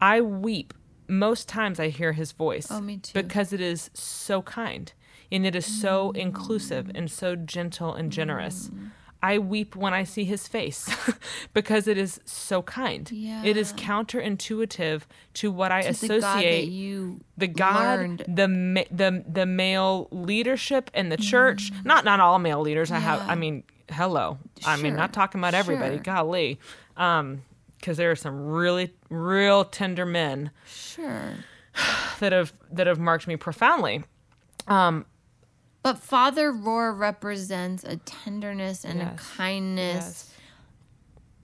[0.00, 0.74] I weep
[1.08, 3.12] most times I hear his voice Oh, me too.
[3.12, 4.92] because it is so kind
[5.30, 6.92] and it is so inclusive mm.
[6.94, 8.68] and so gentle and generous.
[8.68, 8.90] Mm.
[9.24, 10.86] I weep when I see his face
[11.54, 13.10] because it is so kind.
[13.10, 13.42] Yeah.
[13.42, 15.00] It is counterintuitive
[15.34, 20.90] to what I To associate the God you the God, the the the male leadership
[20.92, 21.72] in the church.
[21.84, 22.90] Not not all male leaders.
[22.90, 23.20] I have.
[23.20, 23.28] Mm.
[23.28, 24.36] I mean, hello.
[24.60, 24.70] Sure.
[24.70, 25.96] I mean, not talking about everybody.
[25.96, 26.02] sure.
[26.02, 26.60] Golly,
[26.98, 27.44] um,
[27.78, 31.32] because there are some really real tender men Sure.
[32.20, 34.04] that have that have marked me profoundly.
[35.84, 40.34] But Father Rohr represents a tenderness and a kindness, Yes.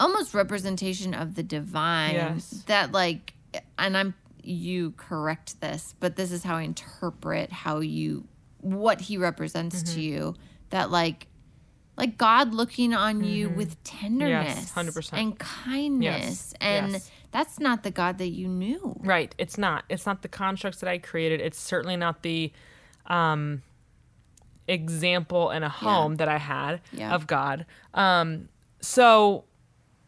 [0.00, 2.14] almost representation of the divine.
[2.14, 2.64] Yes.
[2.66, 3.34] That like,
[3.78, 8.26] and I'm you correct this, but this is how I interpret how you
[8.62, 9.94] what he represents Mm-hmm.
[9.94, 10.34] to you.
[10.70, 11.26] That like,
[11.98, 15.12] like God looking on you with tenderness, 100%.
[15.12, 17.10] and kindness, Yes, and yes.
[17.30, 18.96] that's not the God that you knew.
[19.00, 19.34] Right.
[19.36, 19.84] It's not.
[19.90, 21.42] It's not the constructs that I created.
[21.42, 22.50] It's certainly not the
[23.06, 23.62] um,
[24.72, 27.14] example in a home that I had Yeah.
[27.14, 27.66] of God.
[27.94, 28.48] Um,
[28.80, 29.44] so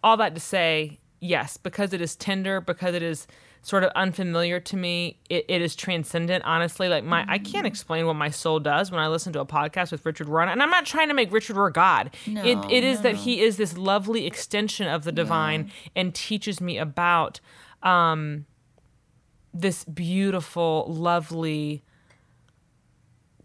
[0.03, 3.27] all that to say, yes, because it is tender, because it is
[3.65, 6.43] sort of unfamiliar to me, it, it is transcendent.
[6.45, 9.47] Honestly, like my, I can't explain what my soul does when I listen to a
[9.47, 12.11] podcast with Richard Rohr, and I'm not trying to make Richard Rohr God.
[12.27, 13.21] No, it, it is that no.
[13.21, 17.39] he is this lovely extension of the divine and teaches me about
[17.85, 18.47] um,
[19.55, 21.85] this beautiful, lovely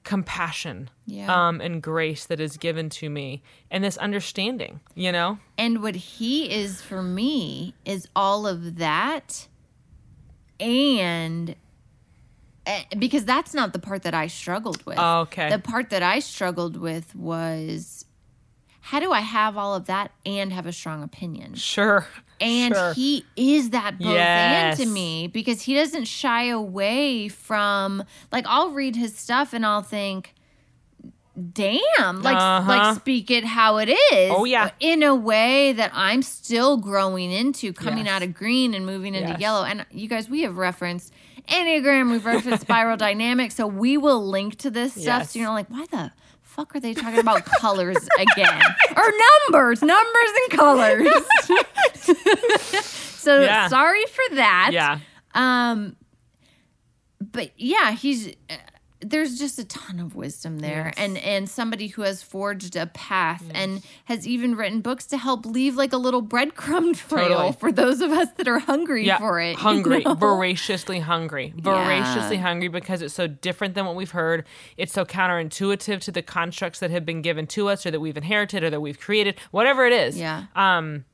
[0.07, 1.27] compassion Yeah.
[1.49, 5.37] um, and grace that is given to me and this understanding, you know?
[5.57, 9.49] And what he is for me is all of that.
[10.61, 11.55] And
[12.65, 14.97] eh, because that's not the part that I struggled with.
[14.97, 15.49] Oh, okay.
[15.49, 18.05] The part that I struggled with was
[18.79, 21.55] how do I have all of that and have a strong opinion?
[21.55, 22.07] Sure.
[22.39, 22.93] And sure.
[22.93, 24.79] he is that both Yes.
[24.79, 29.65] and to me because he doesn't shy away from like I'll read his stuff and
[29.65, 30.33] I'll think,
[31.53, 32.67] damn, like Uh-huh.
[32.67, 34.31] like speak it how it is.
[34.35, 34.71] Oh, yeah.
[34.79, 38.15] In a way that I'm still growing into, coming Yes.
[38.15, 39.39] out of green and moving into Yes.
[39.39, 39.63] yellow.
[39.63, 41.13] And you guys, we have referenced
[41.47, 43.55] Enneagram, we've referenced spiral dynamics.
[43.55, 45.03] So we will link to this stuff.
[45.05, 45.31] Yes.
[45.31, 46.11] So you're not like, why the
[46.57, 48.61] fuck are they talking about colors again?
[48.97, 49.13] Or
[49.51, 51.07] numbers, numbers and colors.
[52.83, 53.67] so Yeah.
[53.69, 54.71] sorry for that.
[54.73, 54.99] Yeah.
[55.35, 55.95] Um,
[57.21, 58.55] but yeah, he's uh,
[59.09, 60.93] there's just a ton of wisdom there, Yes.
[60.97, 65.45] and and somebody who has forged a path and has even written books to help
[65.45, 67.51] leave like a little breadcrumb trail Totally.
[67.53, 69.17] for those of us that are hungry Yeah.
[69.19, 69.51] for it.
[69.51, 70.03] you Hungry.
[70.03, 70.13] know?
[70.13, 71.53] Voraciously hungry.
[71.57, 72.41] Voraciously Yeah.
[72.43, 74.45] hungry because it's so different than what we've heard.
[74.77, 78.17] It's so counterintuitive to the constructs that have been given to us or that we've
[78.17, 79.35] inherited or that we've created.
[79.51, 80.17] Whatever it is.
[80.17, 80.45] Yeah.
[80.55, 81.05] Um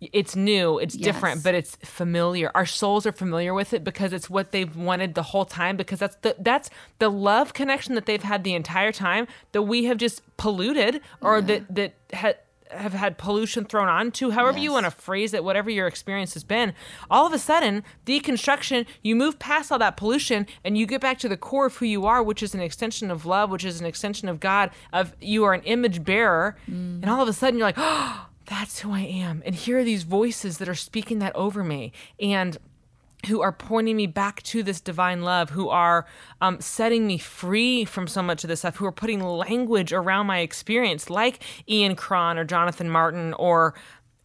[0.00, 2.50] it's new, it's different, but it's familiar.
[2.54, 5.98] Our souls are familiar with it because it's what they've wanted the whole time because
[5.98, 9.98] that's the that's the love connection that they've had the entire time that we have
[9.98, 12.34] just polluted or that that ha-
[12.70, 16.44] have had pollution thrown onto however you want to phrase it whatever your experience has
[16.44, 16.74] been.
[17.10, 21.18] All of a sudden deconstruction you move past all that pollution and you get back
[21.18, 23.80] to the core of who you are which is an extension of love which is
[23.80, 26.56] an extension of god of you are an image bearer.
[26.68, 27.02] Mm.
[27.02, 29.42] And all of a sudden you're like oh that's who I am.
[29.46, 32.58] And here are these voices that are speaking that over me and
[33.26, 36.06] who are pointing me back to this divine love, who are
[36.40, 40.26] um, setting me free from so much of this stuff, who are putting language around
[40.26, 43.74] my experience, like Ian Cron or Jonathan Martin or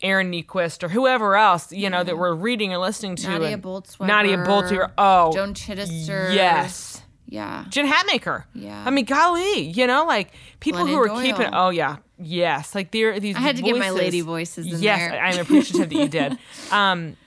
[0.01, 3.29] Aaron Niequist or whoever else, you know, that we're reading or listening to.
[3.29, 4.91] Nadia Bolz-Weber, Nadia Bolz-Weber.
[4.97, 6.33] Oh, Joan Chittister.
[6.33, 7.01] yes.
[7.25, 7.65] Yeah.
[7.69, 8.45] Jen Hatmaker.
[8.55, 8.83] Yeah.
[8.85, 11.53] I mean, golly, you know, like people who are Glennon keeping.
[11.53, 12.75] Oh yeah, yes.
[12.75, 13.35] Like there are these.
[13.35, 15.21] I had to get my lady voices in yes, there.
[15.21, 16.37] I- I'm appreciative that you did.
[16.71, 17.17] Um,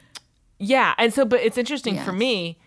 [0.58, 2.58] yeah, and so, but it's interesting for me.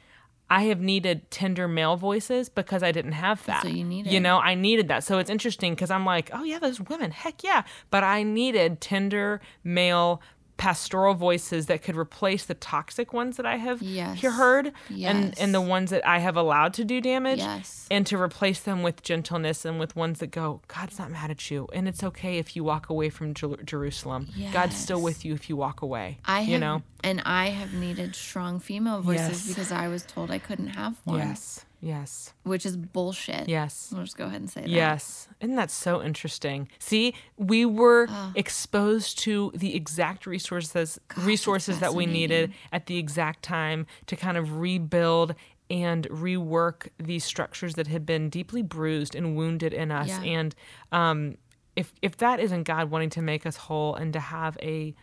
[0.49, 3.63] I have needed tender male voices because I didn't have that.
[3.63, 5.03] what you needed, You know, I needed that.
[5.03, 7.63] So it's interesting because I'm like, oh yeah, those women, heck yeah.
[7.89, 10.21] But I needed tender male
[10.57, 14.19] pastoral voices that could replace the toxic ones that I have Yes.
[14.21, 17.85] he- heard and and the ones that I have allowed to do damage Yes.
[17.91, 21.51] and to replace them with gentleness and with ones that go, God's not mad at
[21.51, 24.29] you, and it's okay if you walk away from Jer- Jerusalem.
[24.53, 26.19] God's still with you if you walk away.
[26.25, 29.47] I have, you know, and I have needed strong female voices Yes.
[29.47, 33.47] because I was told I couldn't have one, yes, yes, which is bullshit.
[33.47, 33.89] yes.
[33.91, 34.69] We'll just go ahead and say that.
[34.69, 35.27] Yes.
[35.39, 36.69] Isn't that so interesting?
[36.79, 43.43] See, we were exposed to the exact resources resources that we needed at the exact
[43.43, 45.35] time to kind of rebuild
[45.69, 50.09] and rework these structures that had been deeply bruised and wounded in us.
[50.09, 50.21] Yeah.
[50.21, 50.55] And
[50.91, 51.37] um,
[51.75, 54.95] if if that isn't God wanting to make us whole and to have a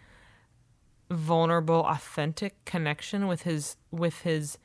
[1.11, 4.59] vulnerable, authentic connection with his with his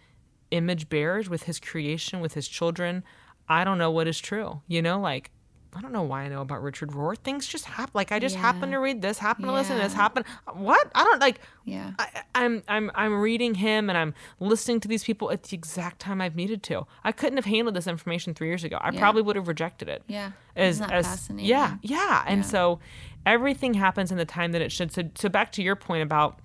[0.52, 3.04] image bearers, with his creation, with his children,
[3.50, 4.62] I don't know what is true.
[4.68, 5.32] You know, like
[5.76, 7.16] I don't know why I know about Richard Rohr.
[7.18, 7.92] Things just happen.
[7.94, 8.42] Like I just Yeah.
[8.42, 10.24] happen to read this, happen to listen to this, happen.
[10.54, 10.90] What?
[10.96, 11.40] I don't like.
[11.66, 11.92] Yeah.
[12.00, 16.00] I, I'm I'm I'm reading him and I'm listening to these people at the exact
[16.00, 16.88] time I've needed to.
[17.04, 18.78] I couldn't have handled this information three years ago.
[18.82, 19.00] I Yeah.
[19.00, 20.04] probably would have rejected it.
[20.08, 20.32] Yeah.
[20.56, 21.46] As Isn't that as fascinating?
[21.50, 22.24] yeah yeah.
[22.26, 22.48] And Yeah.
[22.50, 22.80] so
[23.26, 24.92] everything happens in the time that it should.
[24.92, 26.40] So so back to your point about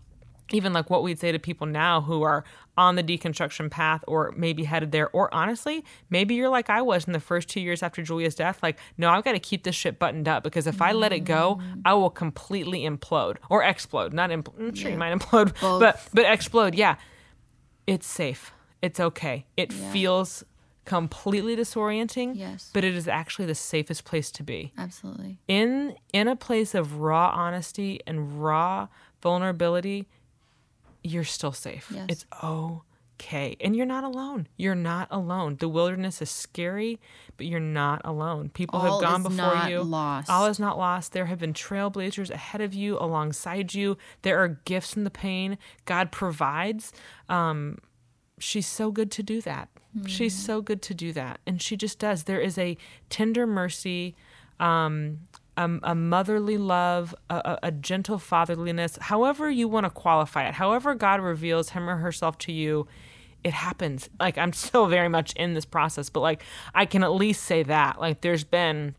[0.54, 2.44] even like what we'd say to people now who are
[2.76, 7.04] on the deconstruction path or maybe headed there or honestly maybe you're like i was
[7.04, 9.74] in the first two years after julia's death like no i've got to keep this
[9.74, 11.82] shit buttoned up because if i let it go Mm.
[11.84, 16.24] i will completely implode or explode not impl- i'm sure you might implode but but
[16.24, 16.96] explode yeah
[17.86, 19.92] it's safe it's okay it Yeah.
[19.92, 20.44] feels
[20.84, 22.70] completely disorienting Yes.
[22.74, 25.38] but it is actually the safest place to be Absolutely.
[25.46, 28.88] in in a place of raw honesty and raw
[29.22, 30.08] vulnerability
[31.04, 32.06] you're still safe Yes.
[32.08, 32.26] it's
[33.20, 33.56] okay.
[33.60, 34.48] And you're not alone.
[34.56, 35.56] You're not alone.
[35.60, 36.98] The wilderness is scary,
[37.36, 38.48] but you're not alone.
[38.48, 39.82] People All have gone before not you.
[39.82, 40.28] lost.
[40.30, 41.12] All is not lost.
[41.12, 43.96] There have been trailblazers ahead of you, alongside you.
[44.22, 45.56] There are gifts in the pain.
[45.84, 46.92] God provides.
[47.28, 47.78] Um,
[48.38, 49.68] she's so good to do that.
[50.06, 51.38] She's so good to do that.
[51.46, 52.24] And she just does.
[52.24, 52.78] There is a
[53.10, 54.16] tender mercy,
[54.58, 55.18] um,
[55.56, 60.54] a, a motherly love, a, a, a gentle fatherliness, however you want to qualify it,
[60.54, 62.86] however God reveals him or herself to you,
[63.44, 64.08] it happens.
[64.20, 66.42] Like, I'm still very much in this process, but like,
[66.74, 68.00] I can at least say that.
[68.00, 68.94] Like, there's been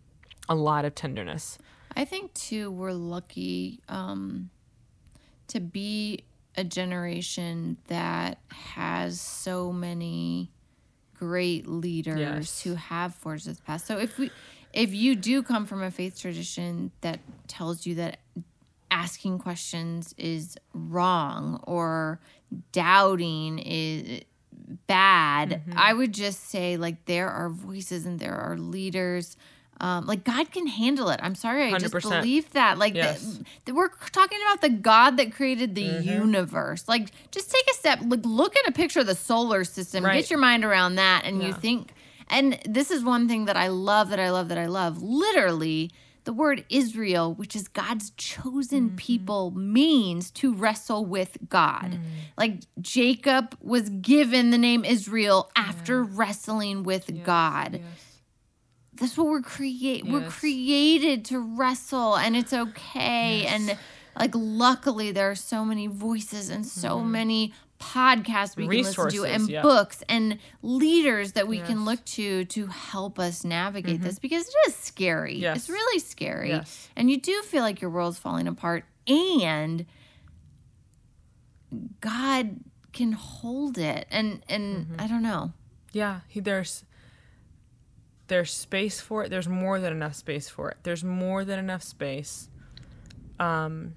[0.49, 1.58] a lot of tenderness.
[1.95, 4.49] I think too we're lucky um,
[5.47, 6.26] to be
[6.56, 10.51] a generation that has so many
[11.18, 12.62] great leaders Yes.
[12.64, 13.86] who have forged this path.
[13.86, 14.30] So if we
[14.74, 18.17] if you do come from a faith tradition that tells you that
[18.91, 22.19] asking questions is wrong or
[22.71, 24.21] doubting is
[24.88, 29.38] bad, I would just say like there are voices and there are leaders.
[29.82, 31.19] Um, like God can handle it.
[31.24, 32.09] I'm sorry, I just 100%.
[32.21, 32.78] believe that.
[32.78, 33.21] Like Yes.
[33.21, 36.88] the, the- we're talking about the God that created the universe.
[36.88, 37.99] Like just take a step.
[38.05, 40.05] Like look at a picture of the solar system.
[40.05, 40.21] Right.
[40.21, 41.93] Get your mind around that, and you think.
[42.28, 44.09] And this is one thing that I love.
[44.09, 44.49] That I love.
[44.49, 45.01] That I love.
[45.01, 45.91] Literally,
[46.26, 48.95] the word Israel, which is God's chosen Mm-hmm.
[48.95, 51.91] people, means to wrestle with God.
[51.93, 51.99] Mm.
[52.38, 57.82] Like Jacob was given the name Israel after wrestling with God.
[58.95, 60.05] That's what we're create.
[60.05, 63.45] We're created to wrestle, and it's okay.
[63.47, 63.76] And
[64.17, 67.53] like, luckily, there are so many voices and so many
[67.91, 69.36] podcasts we can listen to, Mm-hmm.
[69.36, 69.61] And yeah.
[69.61, 71.75] books and leaders that we can Yes.
[71.77, 71.86] Mm-hmm.
[71.86, 75.36] look to to help us navigate this because it is scary.
[75.36, 75.57] Yes.
[75.57, 76.89] It's really scary, Yes.
[76.95, 79.86] and you do feel like your world's falling apart, and
[82.01, 82.57] God
[82.91, 84.07] can hold it.
[84.11, 85.01] And and Mm-hmm.
[85.01, 85.53] I don't know.
[85.91, 86.86] Yeah, he, there's
[88.27, 89.29] there's space for it.
[89.29, 90.77] There's more than enough space for it.
[90.84, 92.49] There's more than enough space.
[93.39, 93.95] Um,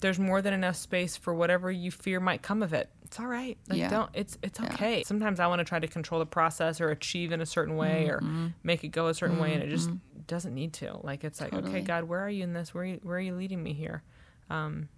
[0.00, 2.88] there's more than enough space for whatever you fear might come of it.
[3.06, 3.56] It's all right.
[3.68, 3.88] Like Yeah.
[3.88, 4.10] don't.
[4.14, 5.02] It's it's okay.
[5.04, 8.08] Sometimes I want to try to control the process or achieve in a certain way
[8.08, 8.46] or Mm-hmm.
[8.64, 9.90] make it go a certain way, and it just
[10.26, 10.98] doesn't need to.
[11.02, 12.74] Like it's like, okay, God, where are you in this?
[12.74, 14.02] Where are you, where are you leading me here?
[14.50, 14.88] Um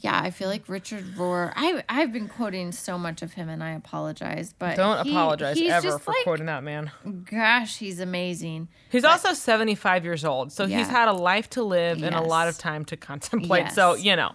[0.00, 1.50] Yeah, I feel like Richard Rohr.
[1.56, 5.56] I I've been quoting so much of him, and I apologize, but Don't he- apologize
[5.56, 6.90] he's ever for like, quoting that man.
[7.30, 8.68] Gosh, he's amazing.
[8.90, 10.78] He's also 75 years old, so Yeah.
[10.78, 13.72] he's had a life to live and a lot of time to contemplate.
[13.72, 14.32] So, you know,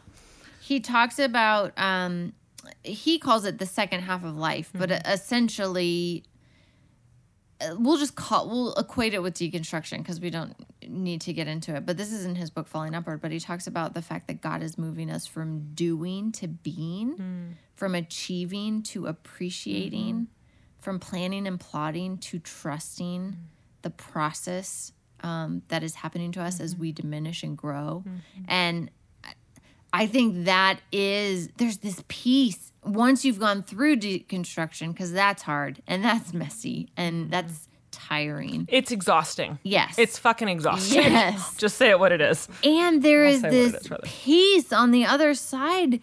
[0.61, 2.33] He talks about um,
[2.83, 5.09] he calls it the second half of life, but Mm-hmm.
[5.11, 6.23] essentially,
[7.61, 10.55] uh, we'll just call we'll equate it with deconstruction because we don't
[10.87, 11.85] need to get into it.
[11.85, 13.21] But this is in his book Falling Upward.
[13.21, 17.17] But he talks about the fact that God is moving us from doing to being,
[17.17, 17.53] Mm.
[17.75, 20.79] from achieving to appreciating, Mm-hmm.
[20.81, 23.35] from planning and plotting to trusting
[23.81, 26.81] the process um, that is happening to us as Mm-hmm.
[26.81, 28.05] we diminish and grow.
[28.47, 28.89] And
[29.91, 35.81] I think that is there's this piece once you've gone through deconstruction because that's hard
[35.87, 37.31] and that's messy and mm-hmm.
[37.31, 38.65] that's tiring.
[38.69, 39.59] it's exhausting.
[39.63, 39.97] Yes.
[39.97, 41.03] It's fucking exhausting.
[41.03, 41.55] Yes.
[41.57, 42.47] Just say it what it is.
[42.63, 46.01] and there is what it this is, piece on the other side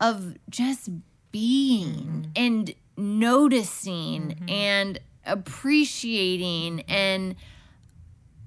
[0.00, 0.90] of just
[1.32, 2.30] being mm-hmm.
[2.36, 4.50] and noticing mm-hmm.
[4.50, 7.34] and appreciating and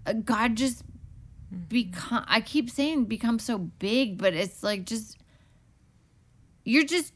[0.06, 0.84] uh, God just
[1.70, 5.18] become I keep saying become so big but it's like just
[6.64, 7.14] you're just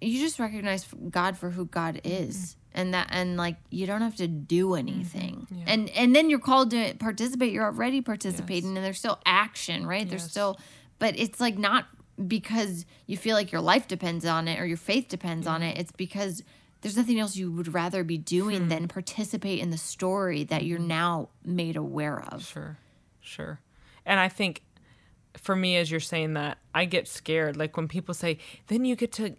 [0.00, 2.36] you just recognize God for who God is.
[2.36, 2.54] Mm-hmm.
[2.74, 4.88] And that and like you don't have to do mm-hmm.
[4.88, 5.64] anything.
[5.66, 7.52] And and then you're called to participate.
[7.52, 10.08] You're already participating and there's still action right?
[10.08, 10.60] There's still
[10.98, 11.86] but it's like not
[12.26, 15.78] because you feel like your life depends on it or your faith depends on it.
[15.78, 16.42] It's because
[16.80, 20.78] there's nothing else you would rather be doing than participate in the story that you're
[20.78, 20.88] mm-hmm.
[20.88, 22.78] now made aware of Sure.
[23.20, 23.60] Sure.
[24.06, 24.62] And I think
[25.36, 27.56] for me, as you're saying that, I get scared.
[27.56, 29.36] Like when people say, then you get to,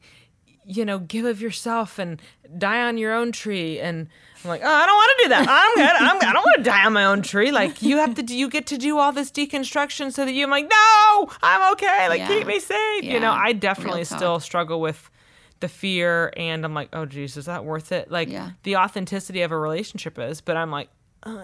[0.63, 2.21] you know, give of yourself and
[2.57, 3.79] die on your own tree.
[3.79, 4.07] And
[4.43, 5.47] I'm like, oh, I don't want to do that.
[5.49, 5.95] I'm good.
[5.95, 7.51] I'm, I don't want to die on my own tree.
[7.51, 10.43] Like you have to, do, you get to do all this deconstruction so that you,
[10.43, 12.09] I'm like, no, I'm okay.
[12.09, 12.27] Like Yeah.
[12.27, 13.03] keep me safe.
[13.03, 15.09] You know, I definitely still struggle with
[15.59, 18.09] the fear and I'm like, oh geez, is that worth it?
[18.11, 18.51] Like Yeah.
[18.63, 20.89] the authenticity of a relationship is, but I'm like,
[21.23, 21.43] uh,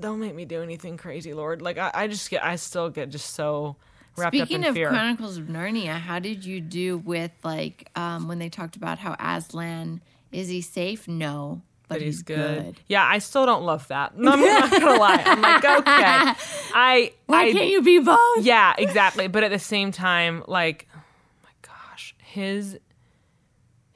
[0.00, 1.60] don't make me do anything crazy, Lord.
[1.62, 3.76] Like I, I just get, I still get just so
[4.16, 4.86] wrapped Speaking up in fear.
[4.86, 4.92] Speaking of.
[4.92, 9.14] Chronicles of Narnia, how did you do with like um, when they talked about how
[9.18, 10.00] Aslan
[10.32, 11.06] is he safe?
[11.08, 12.64] No, but, but he's, he's good.
[12.64, 12.80] good.
[12.86, 14.16] Yeah, I still don't love that.
[14.16, 15.22] No, I'm not gonna lie.
[15.26, 15.82] I'm like, okay,
[16.74, 18.18] I, Why I, can't you be both?
[18.44, 19.26] yeah, exactly.
[19.28, 21.00] But at the same time, like, oh
[21.42, 22.78] my gosh, his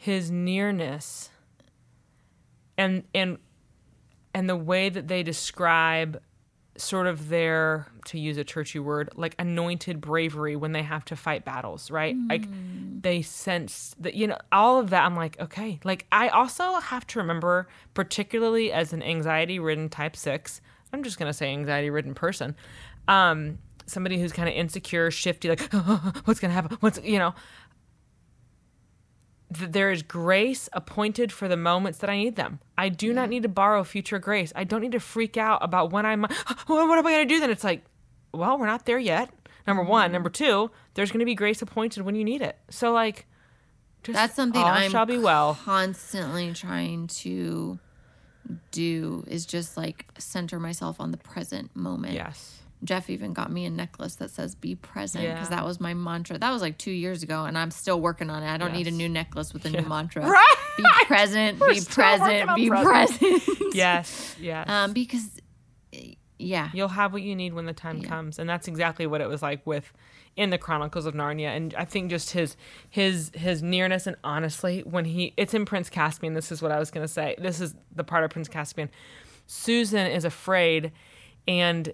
[0.08, 1.28] his nearness
[2.78, 3.36] and and
[4.32, 6.22] and the way that they describe
[6.76, 11.14] sort of their to use a churchy word like anointed bravery when they have to
[11.14, 12.16] fight battles right?
[12.26, 12.48] Like
[13.02, 15.78] they sense that you know all of that i'm like okay.
[15.84, 20.62] Like i also have to remember particularly as an anxiety ridden type 6
[20.94, 22.56] i'm just going to say anxiety ridden person
[23.08, 25.60] um somebody who's kind of insecure shifty like
[26.24, 26.76] what's going to happen?
[26.80, 27.34] What's you know
[29.50, 32.60] that there is grace appointed for the moments that I need them.
[32.76, 34.52] I do not need to borrow future grace.
[34.54, 36.22] I don't need to freak out about when I'm,
[36.66, 37.50] what am I going to do then?
[37.50, 37.84] It's like,
[38.32, 39.30] well, we're not there yet.
[39.66, 39.90] Number Mm-hmm.
[39.90, 40.12] one.
[40.12, 42.58] Number two, there's going to be grace appointed when you need it.
[42.70, 43.26] So, like,
[44.02, 45.58] just That's something all I'm shall be well.
[45.64, 47.78] constantly trying to
[48.70, 52.14] do is just like center myself on the present moment.
[52.14, 52.60] Yes.
[52.84, 55.56] Jeff even got me a necklace that says "Be present" because Yeah.
[55.56, 56.38] that was my mantra.
[56.38, 58.48] That was like two years ago, and I'm still working on it.
[58.48, 60.22] I don't need a new necklace with a new mantra.
[60.28, 60.54] Right.
[60.76, 61.58] Be present.
[61.58, 62.54] We're be present.
[62.54, 63.18] Be present.
[63.20, 63.74] present.
[63.74, 64.36] Yes.
[64.40, 64.68] Yes.
[64.68, 65.40] Um, because,
[65.92, 69.20] eh, yeah, You'll have what you need when the time comes, and that's exactly what
[69.20, 69.92] it was like with
[70.36, 71.48] in the Chronicles of Narnia.
[71.56, 72.56] And I think just his
[72.88, 76.34] his his nearness and honestly, when he it's in Prince Caspian.
[76.34, 77.34] This is what I was gonna say.
[77.38, 78.88] This is the part of Prince Caspian.
[79.46, 80.92] Susan is afraid,
[81.48, 81.92] and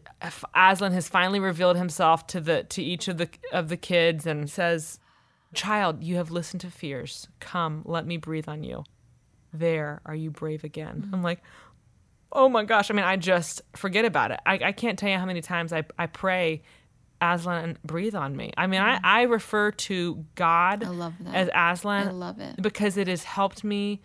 [0.55, 4.51] Aslan has finally revealed himself to the to each of the of the kids and
[4.51, 4.99] says,
[5.55, 7.29] "Child, you have listened to fears.
[7.41, 8.85] Come, let me breathe on you.
[9.53, 11.15] There, are you brave again?" Mm-hmm.
[11.15, 11.41] I'm like,
[12.35, 12.91] oh my gosh.
[12.91, 14.41] I mean, I just forget about it.
[14.45, 16.63] I, I can't tell you how many times I, I pray,
[17.21, 18.53] Aslan, breathe on me.
[18.57, 19.07] I mean, I, mm-hmm.
[19.07, 22.61] I refer to God I as Aslan I love it.
[22.61, 24.03] because it has helped me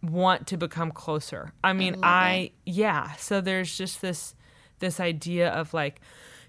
[0.00, 1.52] want to become closer.
[1.64, 3.12] I mean, love I, yeah.
[3.14, 4.35] So there's just this
[4.78, 6.00] this idea of like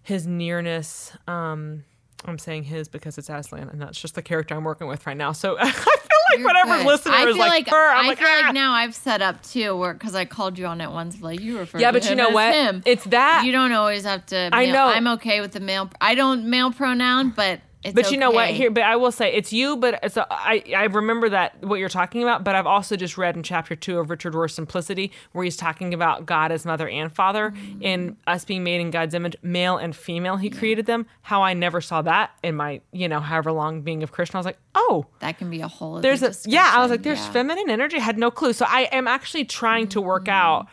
[0.04, 1.12] his nearness.
[1.28, 1.84] Um,
[2.26, 5.16] I'm saying his because it's Aslan, and that's just the character I'm working with right
[5.18, 5.32] now.
[5.34, 5.94] So I feel
[6.32, 6.88] like You're whatever good.
[6.88, 9.22] listener I is feel like, her, I'm I like, feel "Ah." like now I've set
[9.22, 11.78] up too, where because I called you on it once, like you refer.
[11.80, 12.54] Yeah, to but you know what?
[12.54, 12.82] Him.
[12.86, 13.46] It's that.
[13.46, 14.50] You don't always have to.
[14.52, 14.86] I know.
[14.88, 15.90] I'm okay with the male.
[16.02, 18.46] I don't male pronoun, but it's But you know what?
[18.46, 18.54] okay.
[18.58, 19.78] Here, but I will say it's you.
[19.78, 22.44] But it's a, I I remember that what you're talking about.
[22.44, 25.94] But I've also just read in chapter two of Richard Rohr's Simplicity, where he's talking
[25.94, 29.96] about God as mother and father, and us being made in God's image, male and
[29.96, 30.38] female.
[30.38, 31.06] He created them.
[31.22, 34.38] How I never saw that in my you know however long being of Christian.
[34.38, 36.02] I was like, oh, that can be a whole.
[36.02, 36.72] there's a yeah.
[36.74, 37.32] I was like, there's Yeah.
[37.32, 37.98] feminine energy.
[37.98, 38.54] I had no clue.
[38.54, 40.32] So I am actually trying to work mm-hmm.
[40.32, 40.68] out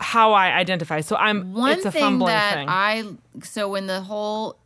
[0.00, 1.00] how I identify.
[1.00, 2.68] So I'm One it's a thing fumbling that thing.
[2.68, 3.04] I
[3.42, 4.58] so when the whole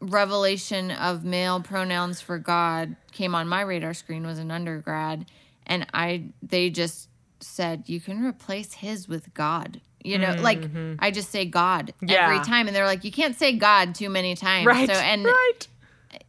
[0.00, 5.26] revelation of male pronouns for God came on my radar screen was an undergrad,
[5.66, 7.08] and I they just
[7.40, 9.80] said you can replace his with God.
[10.04, 10.64] You know, like
[11.00, 12.08] I just say God Mm-hmm.
[12.08, 12.24] Yeah.
[12.32, 14.66] every time, and they're like, you can't say God too many times.
[14.66, 14.88] right.
[14.88, 15.68] So and right.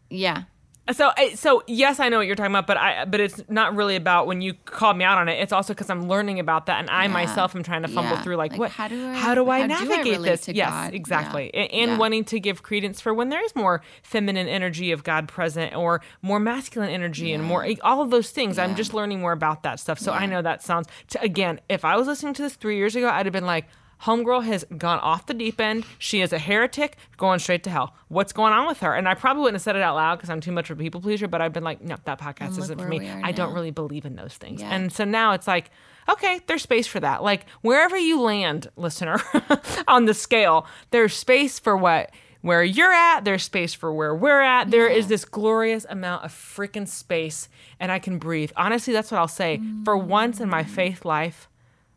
[0.09, 0.43] yeah,
[0.91, 3.95] So, so yes, I know what you're talking about, but I, but it's not really
[3.95, 5.33] about when you called me out on it.
[5.41, 8.21] It's also because I'm learning about that, and I myself am trying to fumble Yeah.
[8.23, 10.47] through, like, Like, what, how do I- how do I how do I navigate this?
[10.47, 10.93] yes, God?
[10.95, 11.61] exactly, Yeah.
[11.61, 11.97] and, and Yeah.
[11.97, 16.01] wanting to give credence for when there is more feminine energy of God present, or
[16.21, 18.57] more masculine energy, and more all of those things.
[18.57, 19.99] I'm just learning more about that stuff.
[19.99, 20.87] So I know that sounds.
[21.09, 23.65] To, again, if I was listening to this three years ago, I'd have been like.
[24.03, 25.85] Homegirl has gone off the deep end.
[25.97, 27.93] She is a heretic going straight to hell.
[28.07, 28.93] What's going on with her?
[28.93, 30.81] And I probably wouldn't have said it out loud because I'm too much of a
[30.81, 33.09] people pleaser, but I've been like, no, that podcast isn't for me.
[33.09, 34.61] I don't really believe in those things.
[34.61, 34.73] Yeah.
[34.73, 35.69] And so now it's like,
[36.07, 37.23] okay, there's space for that.
[37.23, 39.19] Like wherever you land, listener,
[39.87, 44.41] on the scale, there's space for what where you're at, there's space for where we're
[44.41, 44.71] at.
[44.71, 47.49] There is this glorious amount of freaking space
[47.81, 48.51] and I can breathe.
[48.55, 49.61] Honestly, that's what I'll say.
[49.83, 51.49] For once in my faith life,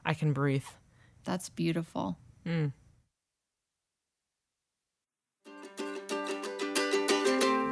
[0.04, 0.64] I can breathe.
[1.24, 2.16] That's beautiful.
[2.44, 2.68] Hmm.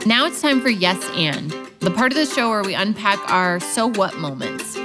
[0.07, 3.61] Now it's time for Yes and, the part of the show where we unpack our
[3.61, 4.77] so what moments.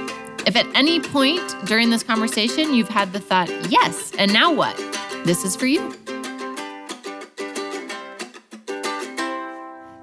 [0.46, 4.76] If at any point during this conversation you've had the thought, yes, and now what?
[5.24, 5.90] This is for you.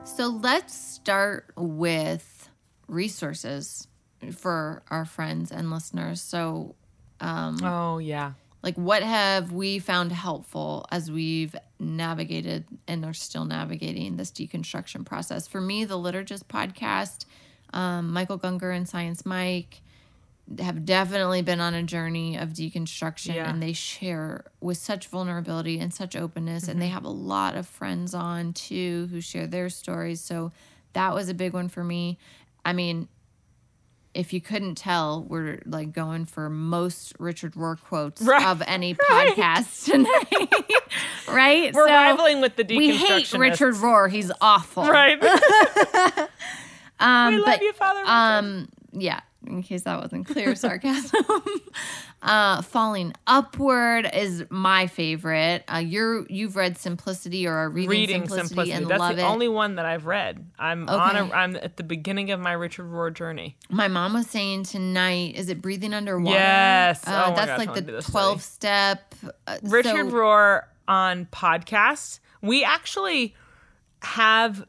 [0.03, 2.49] So let's start with
[2.87, 3.87] resources
[4.35, 6.21] for our friends and listeners.
[6.21, 6.75] So,
[7.19, 8.33] um, Oh, yeah.
[8.63, 15.05] Like, what have we found helpful as we've navigated and are still navigating this deconstruction
[15.05, 15.47] process?
[15.47, 17.25] For me, the Liturgist podcast,
[17.73, 19.81] um, Michael Gungor and Science Mike
[20.59, 23.49] have definitely been on a journey of deconstruction Yeah.
[23.49, 26.93] and they share with such vulnerability and such openness and they Mm-hmm.
[26.93, 30.51] have a lot of friends on too who share their stories so
[30.91, 32.17] that was a big one for me
[32.65, 33.07] i mean
[34.13, 38.45] if you couldn't tell we're like going for most richard rohr quotes Right.
[38.45, 40.53] of any podcast tonight
[41.27, 45.21] right We're So, rivaling with the we hate richard rohr he's awful Right.
[46.99, 47.99] um, we love but you, Father.
[48.01, 48.09] Richard.
[48.11, 51.23] um yeah, in case that wasn't clear, sarcasm.
[52.21, 55.63] uh, Falling Upward is my favorite.
[55.73, 58.71] Uh, you're you've read Simplicity or are reading, Reading Simplicity, Simplicity.
[58.73, 59.25] and That's love the it.
[59.25, 60.45] only one that I've read.
[60.57, 61.31] I'm on a, Okay.
[61.33, 63.57] I'm at the beginning of my Richard Rohr journey.
[63.69, 66.37] My mom was saying tonight, is it breathing underwater?
[66.37, 67.05] Yes.
[67.07, 69.15] Uh, Oh that's gosh, like the 12 step.
[69.47, 72.19] Uh, Richard so- Rohr on podcasts.
[72.41, 73.35] We actually
[74.01, 74.65] have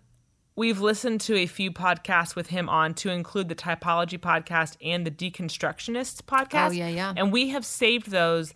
[0.57, 5.07] we've listened to a few podcasts with him on to include the typology podcast and
[5.07, 6.69] the deconstructionists podcast.
[6.69, 7.13] Oh, yeah, yeah.
[7.17, 8.55] And we have saved those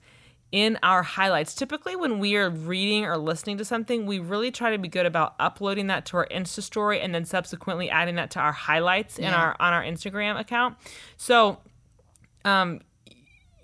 [0.50, 1.54] in our highlights.
[1.54, 5.06] Typically when we are reading or listening to something, we really try to be good
[5.06, 9.18] about uploading that to our Insta story and then subsequently adding that to our highlights
[9.18, 10.76] in our on our Instagram account.
[11.16, 11.58] So
[12.44, 12.80] um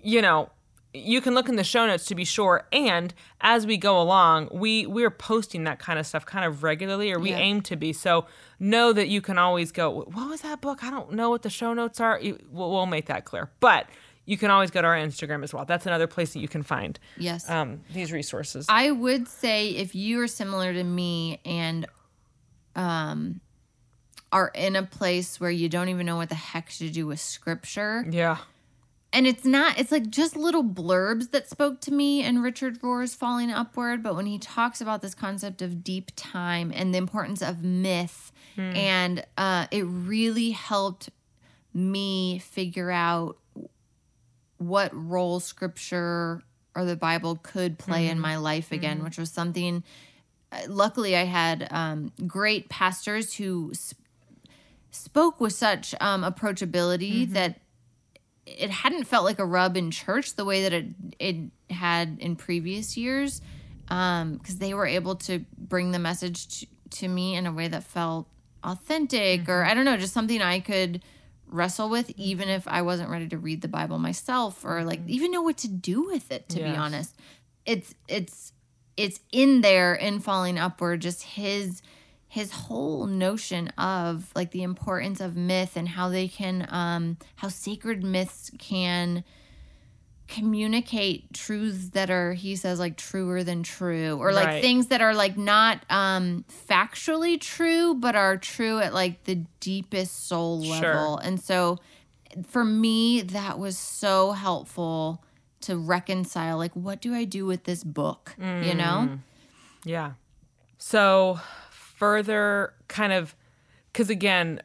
[0.01, 0.49] you know
[0.95, 2.67] you can look in the show notes to be sure.
[2.71, 7.11] And as we go along we we're posting that kind of stuff kind of regularly
[7.11, 7.37] or we Yeah.
[7.37, 7.93] aim to be.
[7.93, 8.25] So
[8.59, 10.83] know that you can always go what was that book?
[10.83, 12.19] I don't know what the show notes are.
[12.51, 13.49] We'll, we'll make that clear.
[13.59, 13.87] But
[14.27, 15.65] you can always go to our instagram as well.
[15.65, 17.47] That's another place that you can find Yes.
[17.49, 18.65] um, these resources.
[18.69, 21.85] I would say if you are similar to me and
[22.75, 23.41] um,
[24.31, 27.19] are in a place where you don't even know what the heck to do with
[27.19, 28.37] scripture, yeah
[29.15, 33.15] and it's not it's like just little blurbs that spoke to me and richard rohr's
[33.15, 37.41] falling upward but when he talks about this concept of deep time and the importance
[37.41, 41.09] of myth and uh, it really helped
[41.73, 43.37] me figure out
[44.57, 46.41] what role scripture
[46.75, 49.83] or the bible could play in my life again which was something
[50.51, 53.99] uh, luckily i had um, great pastors who sp-
[54.91, 57.59] spoke with such um, approachability that
[58.45, 60.85] it hadn't felt like a rub in church the way that it
[61.19, 61.35] it
[61.69, 63.41] had in previous years
[63.89, 67.67] um, because they were able to bring the message to, to me in a way
[67.67, 68.27] that felt
[68.63, 69.69] authentic or mm-hmm.
[69.69, 71.01] I don't know just something I could
[71.47, 75.11] wrestle with even if I wasn't ready to read the Bible myself or like mm-hmm.
[75.11, 77.15] even know what to do with it to be honest.
[77.65, 78.53] It's it's
[78.97, 81.81] it's in there in falling upward just his
[82.35, 87.47] his whole notion of like the importance of myth and how they can um how
[87.47, 89.23] sacred myths can
[90.27, 94.61] communicate truths that are he says like truer than true or like Right.
[94.61, 100.27] things that are like not um factually true but are true at like the deepest
[100.27, 100.71] soul Sure.
[100.93, 101.77] level and so
[102.47, 105.23] for me that was so helpful
[105.61, 109.19] to reconcile like what do i do with this book you know
[109.85, 110.13] Yeah.
[110.79, 111.39] So
[112.05, 113.35] further kind of
[113.91, 114.61] because again,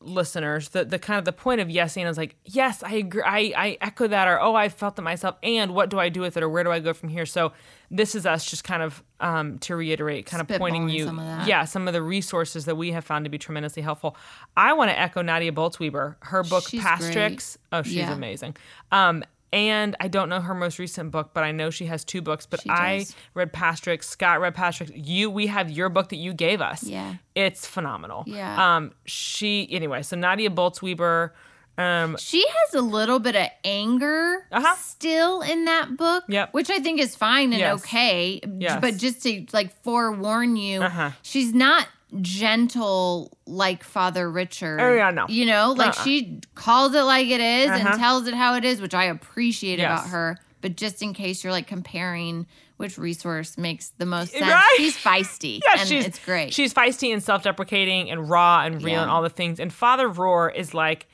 [0.00, 3.52] listeners, the the kind of the point of yesing is like, yes, I agree I,
[3.56, 6.36] I echo that or oh I felt it myself and what do I do with
[6.36, 7.26] it or where do I go from here?
[7.26, 7.52] So
[7.90, 11.24] this is us just kind of um to reiterate, kind of pointing you some of
[11.26, 11.46] that.
[11.48, 14.16] yeah, some of the resources that we have found to be tremendously helpful.
[14.56, 17.56] I want to echo Nadia Bolz-Weber, her book She's Pastrix.
[17.72, 18.12] Oh, she's Yeah.
[18.12, 18.56] amazing.
[18.92, 22.20] Um and I don't know her most recent book, but I know she has two
[22.22, 22.46] books.
[22.46, 24.04] But I read Pastrix.
[24.04, 24.90] Scott read Pastrix.
[24.94, 26.82] You, we have your book that you gave us.
[26.82, 27.14] Yeah.
[27.34, 28.24] it's phenomenal.
[28.26, 28.76] Yeah.
[28.76, 30.02] Um, she anyway.
[30.02, 31.34] So Nadia Bolz-Weber.
[31.78, 34.74] Um, She has a little bit of anger Uh-huh.
[34.76, 36.54] still in that book, Yep.
[36.54, 37.80] which I think is fine and Yes.
[37.84, 38.40] okay.
[38.58, 38.78] Yes.
[38.80, 41.10] But just to like forewarn you, Uh-huh.
[41.20, 41.86] she's not
[42.20, 44.80] gentle like Father Richard.
[44.80, 45.26] Oh, yeah, no.
[45.28, 46.04] You know, like Uh-uh.
[46.04, 47.88] she calls it like it is Uh-huh.
[47.90, 50.00] and tells it how it is, which I appreciate Yes.
[50.00, 50.38] about her.
[50.60, 52.46] But just in case you're like comparing
[52.76, 54.74] which resource makes the most sense, Right?
[54.76, 55.60] she's feisty.
[55.64, 56.52] yeah, and she's it's great.
[56.52, 59.02] She's feisty and self-deprecating and raw and real Yeah.
[59.02, 59.58] and all the things.
[59.60, 61.06] And Father Rohr is like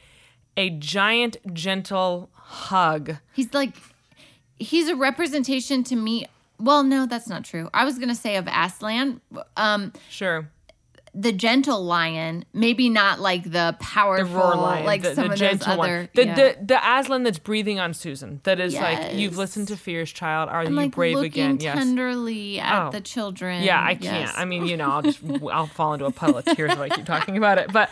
[0.56, 3.16] a giant, gentle hug.
[3.32, 3.74] He's like,
[4.58, 6.26] he's a representation to me.
[6.58, 7.70] Well, no, that's not true.
[7.72, 9.20] I was gonna say of Aslan,
[9.56, 10.48] um, Sure.
[11.14, 15.32] The gentle lion, maybe not like the the powerful, roar lion, like the, some the
[15.34, 16.08] of gentle those one, other.
[16.14, 16.34] the, yeah.
[16.34, 18.40] the the Aslan that's breathing on Susan.
[18.44, 20.48] That is like you've listened to Fear's Child.
[20.48, 21.58] Are and you like brave again?
[21.60, 21.76] Yes.
[21.76, 22.90] tenderly at Oh.
[22.90, 23.62] the children.
[23.62, 24.02] Yeah, I can't.
[24.28, 24.34] Yes.
[24.36, 25.20] I mean, you know, I'll just
[25.52, 27.70] I'll fall into a puddle of tears if I keep talking about it.
[27.72, 27.90] But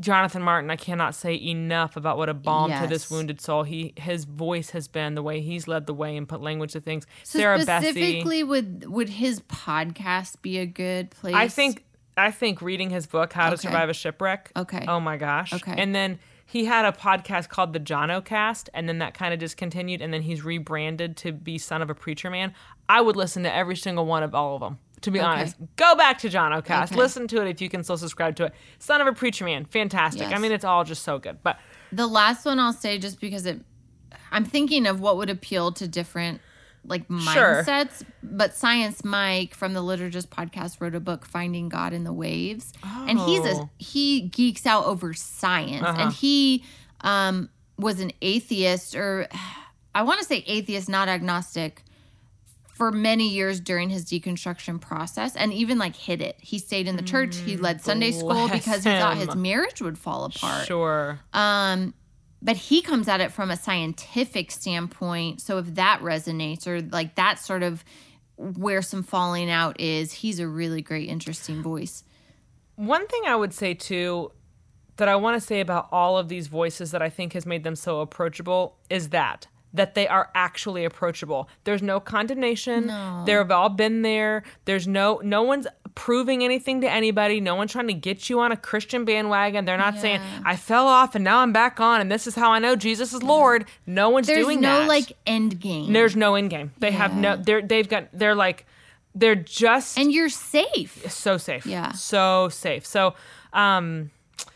[0.00, 3.64] Jonathan Martin, I cannot say enough about what a balm to this wounded soul.
[3.64, 6.80] He his voice has been the way he's led the way and put language to
[6.80, 7.06] things.
[7.22, 7.90] so Sarah Bessey.
[7.90, 11.34] specifically, would would his podcast be a good place?
[11.34, 11.84] I think
[12.16, 13.62] I think reading his book, How to Okay.
[13.68, 14.52] Survive a Shipwreck.
[14.56, 14.84] Okay.
[14.86, 15.52] Oh my gosh.
[15.52, 15.74] Okay.
[15.76, 19.40] And then he had a podcast called the Jono Cast, and then that kind of
[19.40, 22.52] discontinued, and then he's rebranded to be Son of a Preacher Man.
[22.88, 24.78] I would listen to every single one of all of them.
[25.02, 25.26] To be Okay.
[25.26, 27.00] honest, go back to Jono Cast, Okay.
[27.00, 28.54] listen to it if you can still subscribe to it.
[28.78, 30.28] Son of a Preacher Man, fantastic.
[30.28, 31.38] I mean, it's all just so good.
[31.42, 31.58] But
[31.90, 33.60] the last one I'll say just because it,
[34.30, 36.40] I'm thinking of what would appeal to different
[36.84, 37.62] like Sure.
[37.64, 38.04] mindsets.
[38.22, 42.72] But Science Mike from the Liturgist podcast wrote a book, Finding God in the Waves,
[42.82, 43.70] and he's a Oh.
[43.78, 46.00] he geeks out over science, Uh-huh.
[46.02, 46.64] and he
[47.02, 49.28] um, was an atheist, or
[49.94, 51.82] I want to say atheist, not agnostic.
[52.74, 56.36] For many years during his deconstruction process, and even like hid it.
[56.40, 57.36] He stayed in the church.
[57.36, 61.20] He led Sunday school Mm, because he thought his marriage would fall apart Sure.
[62.42, 65.40] But he comes at it from a scientific standpoint.
[65.40, 67.84] So if that resonates or like that's sort of
[68.36, 72.02] where some falling out is, he's a really great, interesting voice.
[72.74, 74.32] One thing I would say too
[74.96, 77.64] that I want to say about all of these voices that I think has made
[77.64, 81.48] them so approachable is that that they are actually approachable.
[81.64, 82.86] There's no condemnation.
[83.24, 84.42] They've all been there.
[84.64, 87.40] There's no no one's proving anything to anybody.
[87.40, 89.64] No one's trying to get you on a Christian bandwagon.
[89.64, 92.50] They're not saying I fell off and now I'm back on and this is how
[92.52, 93.66] I know Jesus is Lord.
[93.86, 94.76] No one's There's doing no that.
[94.78, 95.92] There's no like end game.
[95.92, 96.72] there's no end game.
[96.78, 98.66] They have no they're they've got they're like
[99.14, 101.10] they're just and you're safe.
[101.12, 101.66] so safe.
[101.66, 101.92] Yeah.
[101.92, 102.86] So safe.
[102.86, 103.14] So,
[103.52, 104.10] um,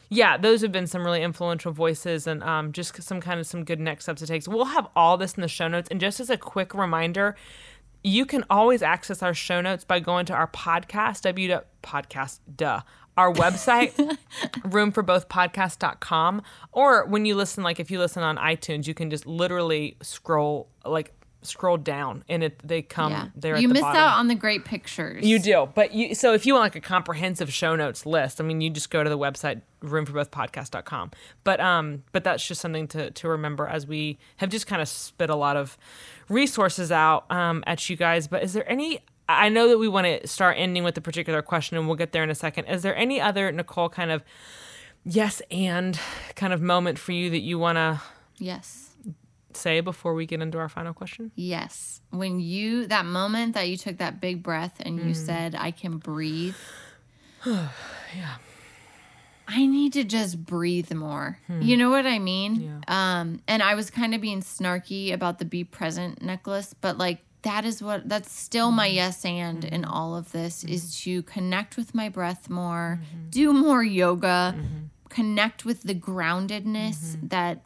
[0.09, 3.65] yeah, those have been some really influential voices and um, just some kind of some
[3.65, 4.43] good next steps to take.
[4.43, 5.89] So we'll have all this in the show notes.
[5.91, 7.37] And just as a quick reminder,
[8.05, 12.83] you can always access our show notes by going to our podcast, w podcast, duh,
[13.17, 13.93] our website,
[14.61, 16.43] roomforbothpodcast.com.
[16.71, 20.69] Or when you listen, like if you listen on iTunes, you can just literally scroll,
[20.85, 23.29] like scroll down and it they come Yeah.
[23.37, 24.01] there at You the miss bottom.
[24.01, 25.25] out on the great pictures.
[25.25, 28.45] You do, but you so if you want like a comprehensive show notes list, I
[28.45, 31.11] mean, you just go to the website roomforbothpodcast.com.
[31.45, 34.89] But um, but that's just something to to remember as we have just kind of
[34.89, 35.77] spit a lot of
[36.29, 38.27] resources out um at you guys.
[38.29, 39.01] But is there any?
[39.29, 42.13] I know that we want to start ending with a particular question, and we'll get
[42.13, 42.67] there in a second.
[42.67, 44.23] Is there any other Nicole kind of
[45.05, 45.99] yes and
[46.37, 48.01] kind of moment for you that you want to
[48.39, 48.86] Yes.
[49.57, 51.33] Say before we get into our final question?
[51.35, 52.01] Yes.
[52.11, 55.09] When you, that moment that you took that big breath and Mm.
[55.09, 55.27] you hmm.
[55.27, 56.57] said, I can breathe.
[57.47, 58.37] yeah.
[59.49, 61.39] I need to just breathe more.
[61.47, 61.63] Hmm.
[61.63, 62.83] You know what I mean?
[62.89, 67.21] Um, and I was kind of being snarky about the be present necklace, but like
[67.43, 68.95] that is what that's still my hmm.
[68.95, 73.01] yes and in all of this is to connect with my breath more,
[73.31, 74.55] do more yoga,
[75.09, 77.63] connect with the groundedness that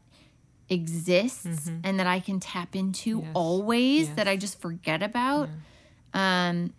[0.71, 3.31] exists and that I can tap into Yes.
[3.35, 4.17] always Yes.
[4.17, 5.49] that I just forget about.
[6.15, 6.73] Um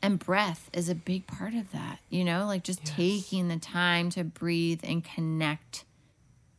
[0.00, 4.10] and breath is a big part of that, you know, like just taking the time
[4.10, 5.84] to breathe and connect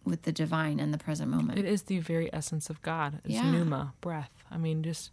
[0.03, 1.57] with the divine and the present moment.
[1.59, 3.21] It is the very essence of God.
[3.23, 3.49] It's Yeah.
[3.51, 4.31] pneuma, breath.
[4.51, 5.11] I mean, just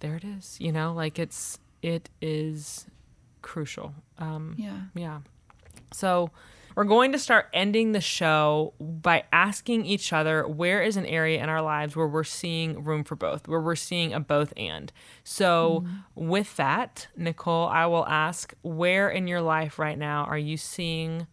[0.00, 0.58] there it is.
[0.60, 2.86] You know, like it's it is
[3.40, 3.94] crucial.
[4.18, 4.80] Um, yeah.
[4.94, 5.20] yeah.
[5.92, 6.30] So
[6.74, 11.42] we're going to start ending the show by asking each other where is an area
[11.42, 14.92] in our lives where we're seeing room for both, where we're seeing a both and.
[15.24, 20.56] So, with that, Nicole, I will ask where in your life right now are you
[20.56, 21.26] seeing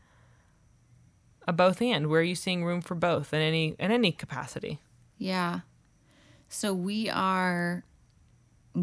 [1.47, 2.07] a both and?
[2.07, 4.79] Where are you seeing room for both in any in any capacity?
[5.17, 5.61] Yeah.
[6.49, 7.83] So we are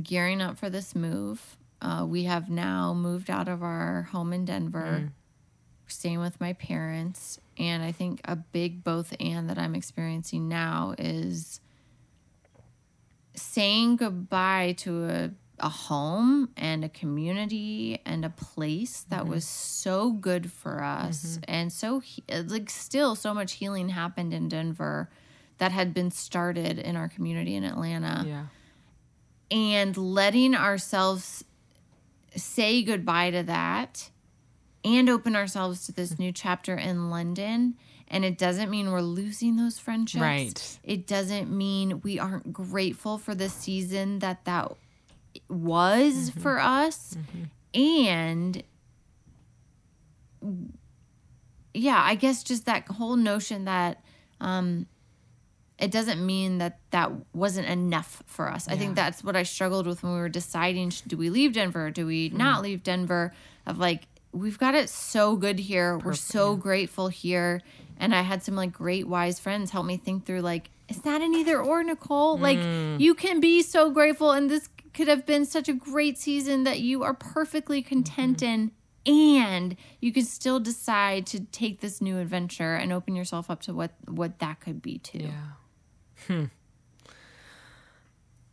[0.02, 1.56] gearing up for this move.
[1.80, 5.12] Uh, we have now moved out of our home in Denver,
[5.86, 7.38] staying with my parents.
[7.58, 11.60] And I think a big both and that I'm experiencing now is
[13.34, 19.30] saying goodbye to a, a home and a community and a place that mm-hmm.
[19.30, 21.44] was so good for us mm-hmm.
[21.48, 25.10] and so he- like still so much healing happened in Denver
[25.58, 28.46] that had been started in our community in Atlanta Yeah.
[29.50, 31.44] and letting ourselves
[32.36, 34.10] say goodbye to that
[34.84, 37.74] and open ourselves to this new chapter in London.
[38.08, 40.20] And it doesn't mean we're losing those friendships.
[40.20, 40.78] Right.
[40.84, 44.72] It doesn't mean we aren't grateful for the season that that
[45.48, 46.40] was mm-hmm.
[46.40, 47.16] for us.
[47.16, 47.80] Mm-hmm.
[47.80, 48.62] And
[51.72, 54.04] yeah, I guess just that whole notion that
[54.40, 54.86] um,
[55.78, 58.68] it doesn't mean that that wasn't enough for us.
[58.68, 61.90] I think that's what I struggled with when we were deciding do we leave Denver?
[61.90, 62.62] Do we not hmm.
[62.64, 63.32] leave Denver?
[63.66, 64.02] Of like,
[64.34, 65.98] we've got it so good here.
[65.98, 67.62] we're so grateful here.
[67.96, 71.22] And I had some like great wise friends help me think through like, it's not
[71.22, 72.36] an either or, Nicole.
[72.36, 72.58] Like,
[73.00, 76.80] you can be so grateful, and this could have been such a great season that
[76.80, 78.70] you are perfectly content in.
[79.06, 83.72] And you can still decide to take this new adventure and open yourself up to
[83.72, 85.30] what what that could be too.
[85.30, 86.26] Yeah.
[86.26, 86.44] Hmm.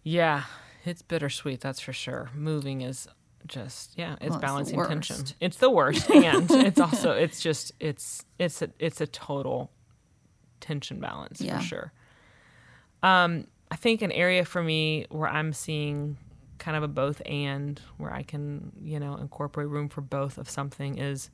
[0.03, 0.43] Yeah,
[0.84, 2.30] it's bittersweet, that's for sure.
[2.34, 3.07] Moving is
[3.47, 5.26] just yeah, it's Well, it's balancing tension.
[5.39, 9.72] It's the worst, and it's also it's just it's it's a it's a total
[10.59, 11.57] tension balance Yeah.
[11.59, 11.93] for sure.
[13.03, 16.18] Um, I think an area for me where I'm seeing
[16.59, 20.47] kind of a both and where I can, you know, incorporate room for both of
[20.49, 21.31] something is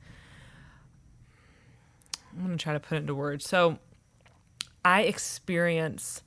[2.32, 3.46] I'm going to try to put it into words.
[3.48, 3.78] So
[4.84, 6.22] I experience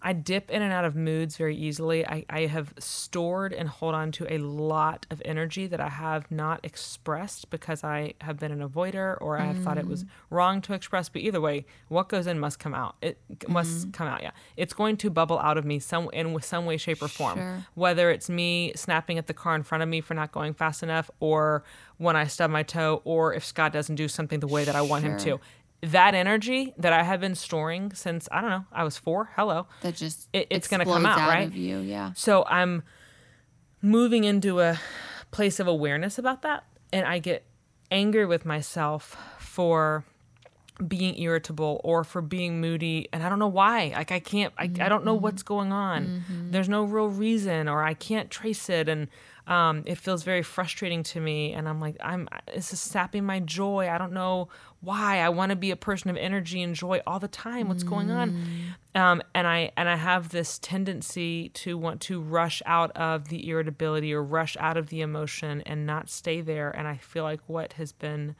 [0.00, 2.06] I dip in and out of moods very easily.
[2.06, 6.30] I, I have stored and hold on to a lot of energy that I have
[6.30, 9.64] not expressed because I have been an avoider or I have mm.
[9.64, 10.08] thought it was mm.
[10.30, 11.08] wrong to express.
[11.08, 12.94] But either way, what goes in must come out.
[13.02, 13.52] It mm-hmm.
[13.52, 14.22] must come out.
[14.22, 17.38] Yeah, it's going to bubble out of me some in some way, shape, or form.
[17.38, 17.66] Sure.
[17.74, 20.82] Whether it's me snapping at the car in front of me for not going fast
[20.84, 21.64] enough, or
[21.96, 24.82] when I stub my toe, or if Scott doesn't do something the way that I
[24.82, 25.12] want sure.
[25.12, 25.40] him to
[25.80, 29.30] that energy that I have been storing since I don't know I was four.
[29.36, 31.46] Hello, that just it, it's going to come out, out right?
[31.46, 32.12] Of you, yeah.
[32.14, 32.82] So I'm
[33.80, 34.78] moving into a
[35.30, 37.44] place of awareness about that, and I get
[37.90, 40.04] angry with myself for
[40.86, 44.68] being irritable or for being moody and i don't know why like i can't i,
[44.68, 44.80] mm-hmm.
[44.80, 46.50] I don't know what's going on mm-hmm.
[46.52, 49.08] there's no real reason or i can't trace it and
[49.48, 53.40] um, it feels very frustrating to me and i'm like i'm this is sapping my
[53.40, 54.48] joy i don't know
[54.80, 57.84] why i want to be a person of energy and joy all the time what's
[57.84, 57.88] mm.
[57.88, 59.00] going on mm.
[59.00, 63.48] um, and i and i have this tendency to want to rush out of the
[63.48, 67.40] irritability or rush out of the emotion and not stay there and i feel like
[67.46, 68.34] what has been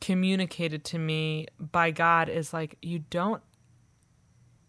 [0.00, 3.42] communicated to me by god is like you don't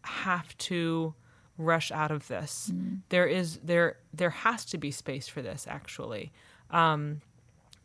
[0.03, 1.13] have to
[1.57, 2.71] rush out of this.
[2.73, 3.01] Mm.
[3.09, 6.31] There is there there has to be space for this actually.
[6.71, 7.21] Um,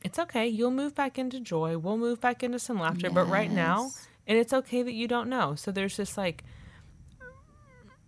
[0.02, 0.46] it's okay.
[0.46, 1.78] You'll move back into joy.
[1.78, 3.06] We'll move back into some laughter.
[3.06, 3.14] Yes.
[3.14, 3.90] But right now,
[4.26, 5.54] and it's okay that you don't know.
[5.54, 6.44] So there's this like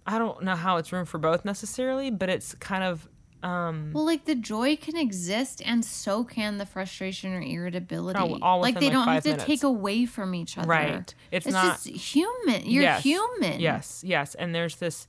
[0.07, 3.09] I don't know how it's room for both necessarily, but it's kind of
[3.43, 8.39] um well like the joy can exist and so can the frustration or irritability oh,
[8.43, 9.47] all like they like don't have to minutes.
[9.47, 14.03] take away from each other right it's, it's not just human you're yes, human yes
[14.05, 15.09] yes and there's this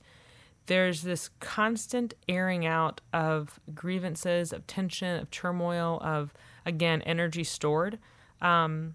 [0.66, 6.32] there's this constant airing out of grievances, of tension, of turmoil, of
[6.64, 7.98] again energy stored.
[8.40, 8.94] Um,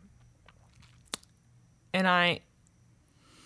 [1.94, 2.42] and I,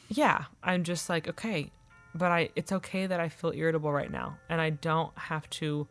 [0.10, 1.72] yeah, I'm just like okay,
[2.14, 5.88] but I it's okay that I feel irritable right now, and I don't have to.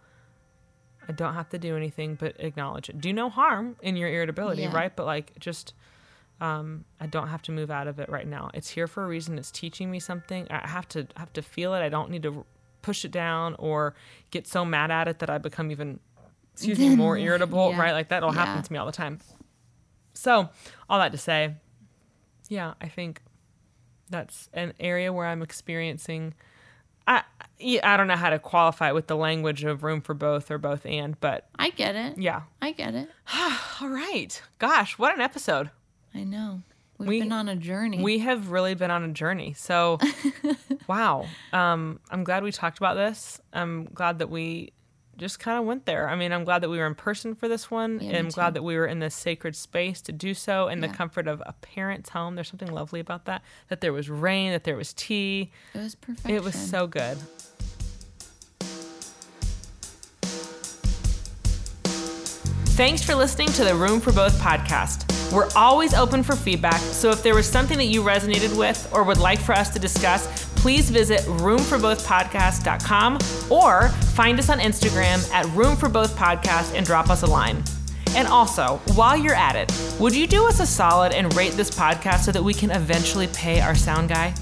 [1.08, 3.00] I don't have to do anything but acknowledge it.
[3.00, 4.76] Do no harm in your irritability, yeah.
[4.76, 4.94] right?
[4.94, 5.74] But like just
[6.40, 8.50] um, I don't have to move out of it right now.
[8.54, 9.38] It's here for a reason.
[9.38, 10.46] It's teaching me something.
[10.50, 11.80] I have to have to feel it.
[11.80, 12.44] I don't need to
[12.82, 13.94] push it down or
[14.30, 16.00] get so mad at it that I become even
[16.54, 17.70] excuse me more irritable.
[17.70, 17.80] Yeah.
[17.80, 18.44] Right, like that'll yeah.
[18.46, 19.18] happen to me all the time.
[20.14, 20.48] So
[20.88, 21.54] all that to say,
[22.48, 23.20] yeah, I think
[24.08, 26.34] that's an area where I'm experiencing.
[27.06, 27.22] I
[27.82, 30.56] I don't know how to qualify it with the language of room for both or
[30.56, 32.16] both and, but I get it.
[32.18, 33.10] Yeah, I get it.
[33.80, 35.70] all right, gosh, what an episode!
[36.14, 36.62] I know.
[36.98, 38.02] We've we, been on a journey.
[38.02, 39.54] We have really been on a journey.
[39.54, 39.98] So,
[40.86, 41.26] wow.
[41.52, 43.40] Um, I'm glad we talked about this.
[43.54, 44.72] I'm glad that we
[45.16, 46.08] just kind of went there.
[46.08, 48.00] I mean, I'm glad that we were in person for this one.
[48.00, 50.80] Yeah, and I'm glad that we were in this sacred space to do so in
[50.80, 50.88] yeah.
[50.88, 52.34] the comfort of a parent's home.
[52.34, 53.42] There's something lovely about that.
[53.68, 55.52] That there was rain, that there was tea.
[55.74, 56.28] It was perfect.
[56.28, 57.16] It was so good.
[62.76, 65.09] Thanks for listening to the Room for Both podcast.
[65.32, 69.04] We're always open for feedback, so if there was something that you resonated with or
[69.04, 70.26] would like for us to discuss,
[70.56, 77.62] please visit roomforbothpodcast.com or find us on Instagram at roomforbothpodcast and drop us a line.
[78.16, 81.70] And also, while you're at it, would you do us a solid and rate this
[81.70, 84.34] podcast so that we can eventually pay our sound guy?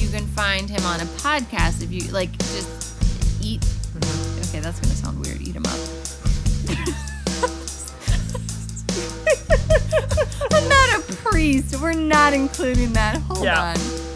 [0.00, 2.83] You can find him on a podcast if you like just
[4.64, 5.42] That's gonna sound weird.
[5.42, 5.72] Eat them up.
[10.54, 11.78] I'm not a priest.
[11.82, 13.18] We're not including that.
[13.28, 13.74] Hold yeah.
[13.74, 14.13] on.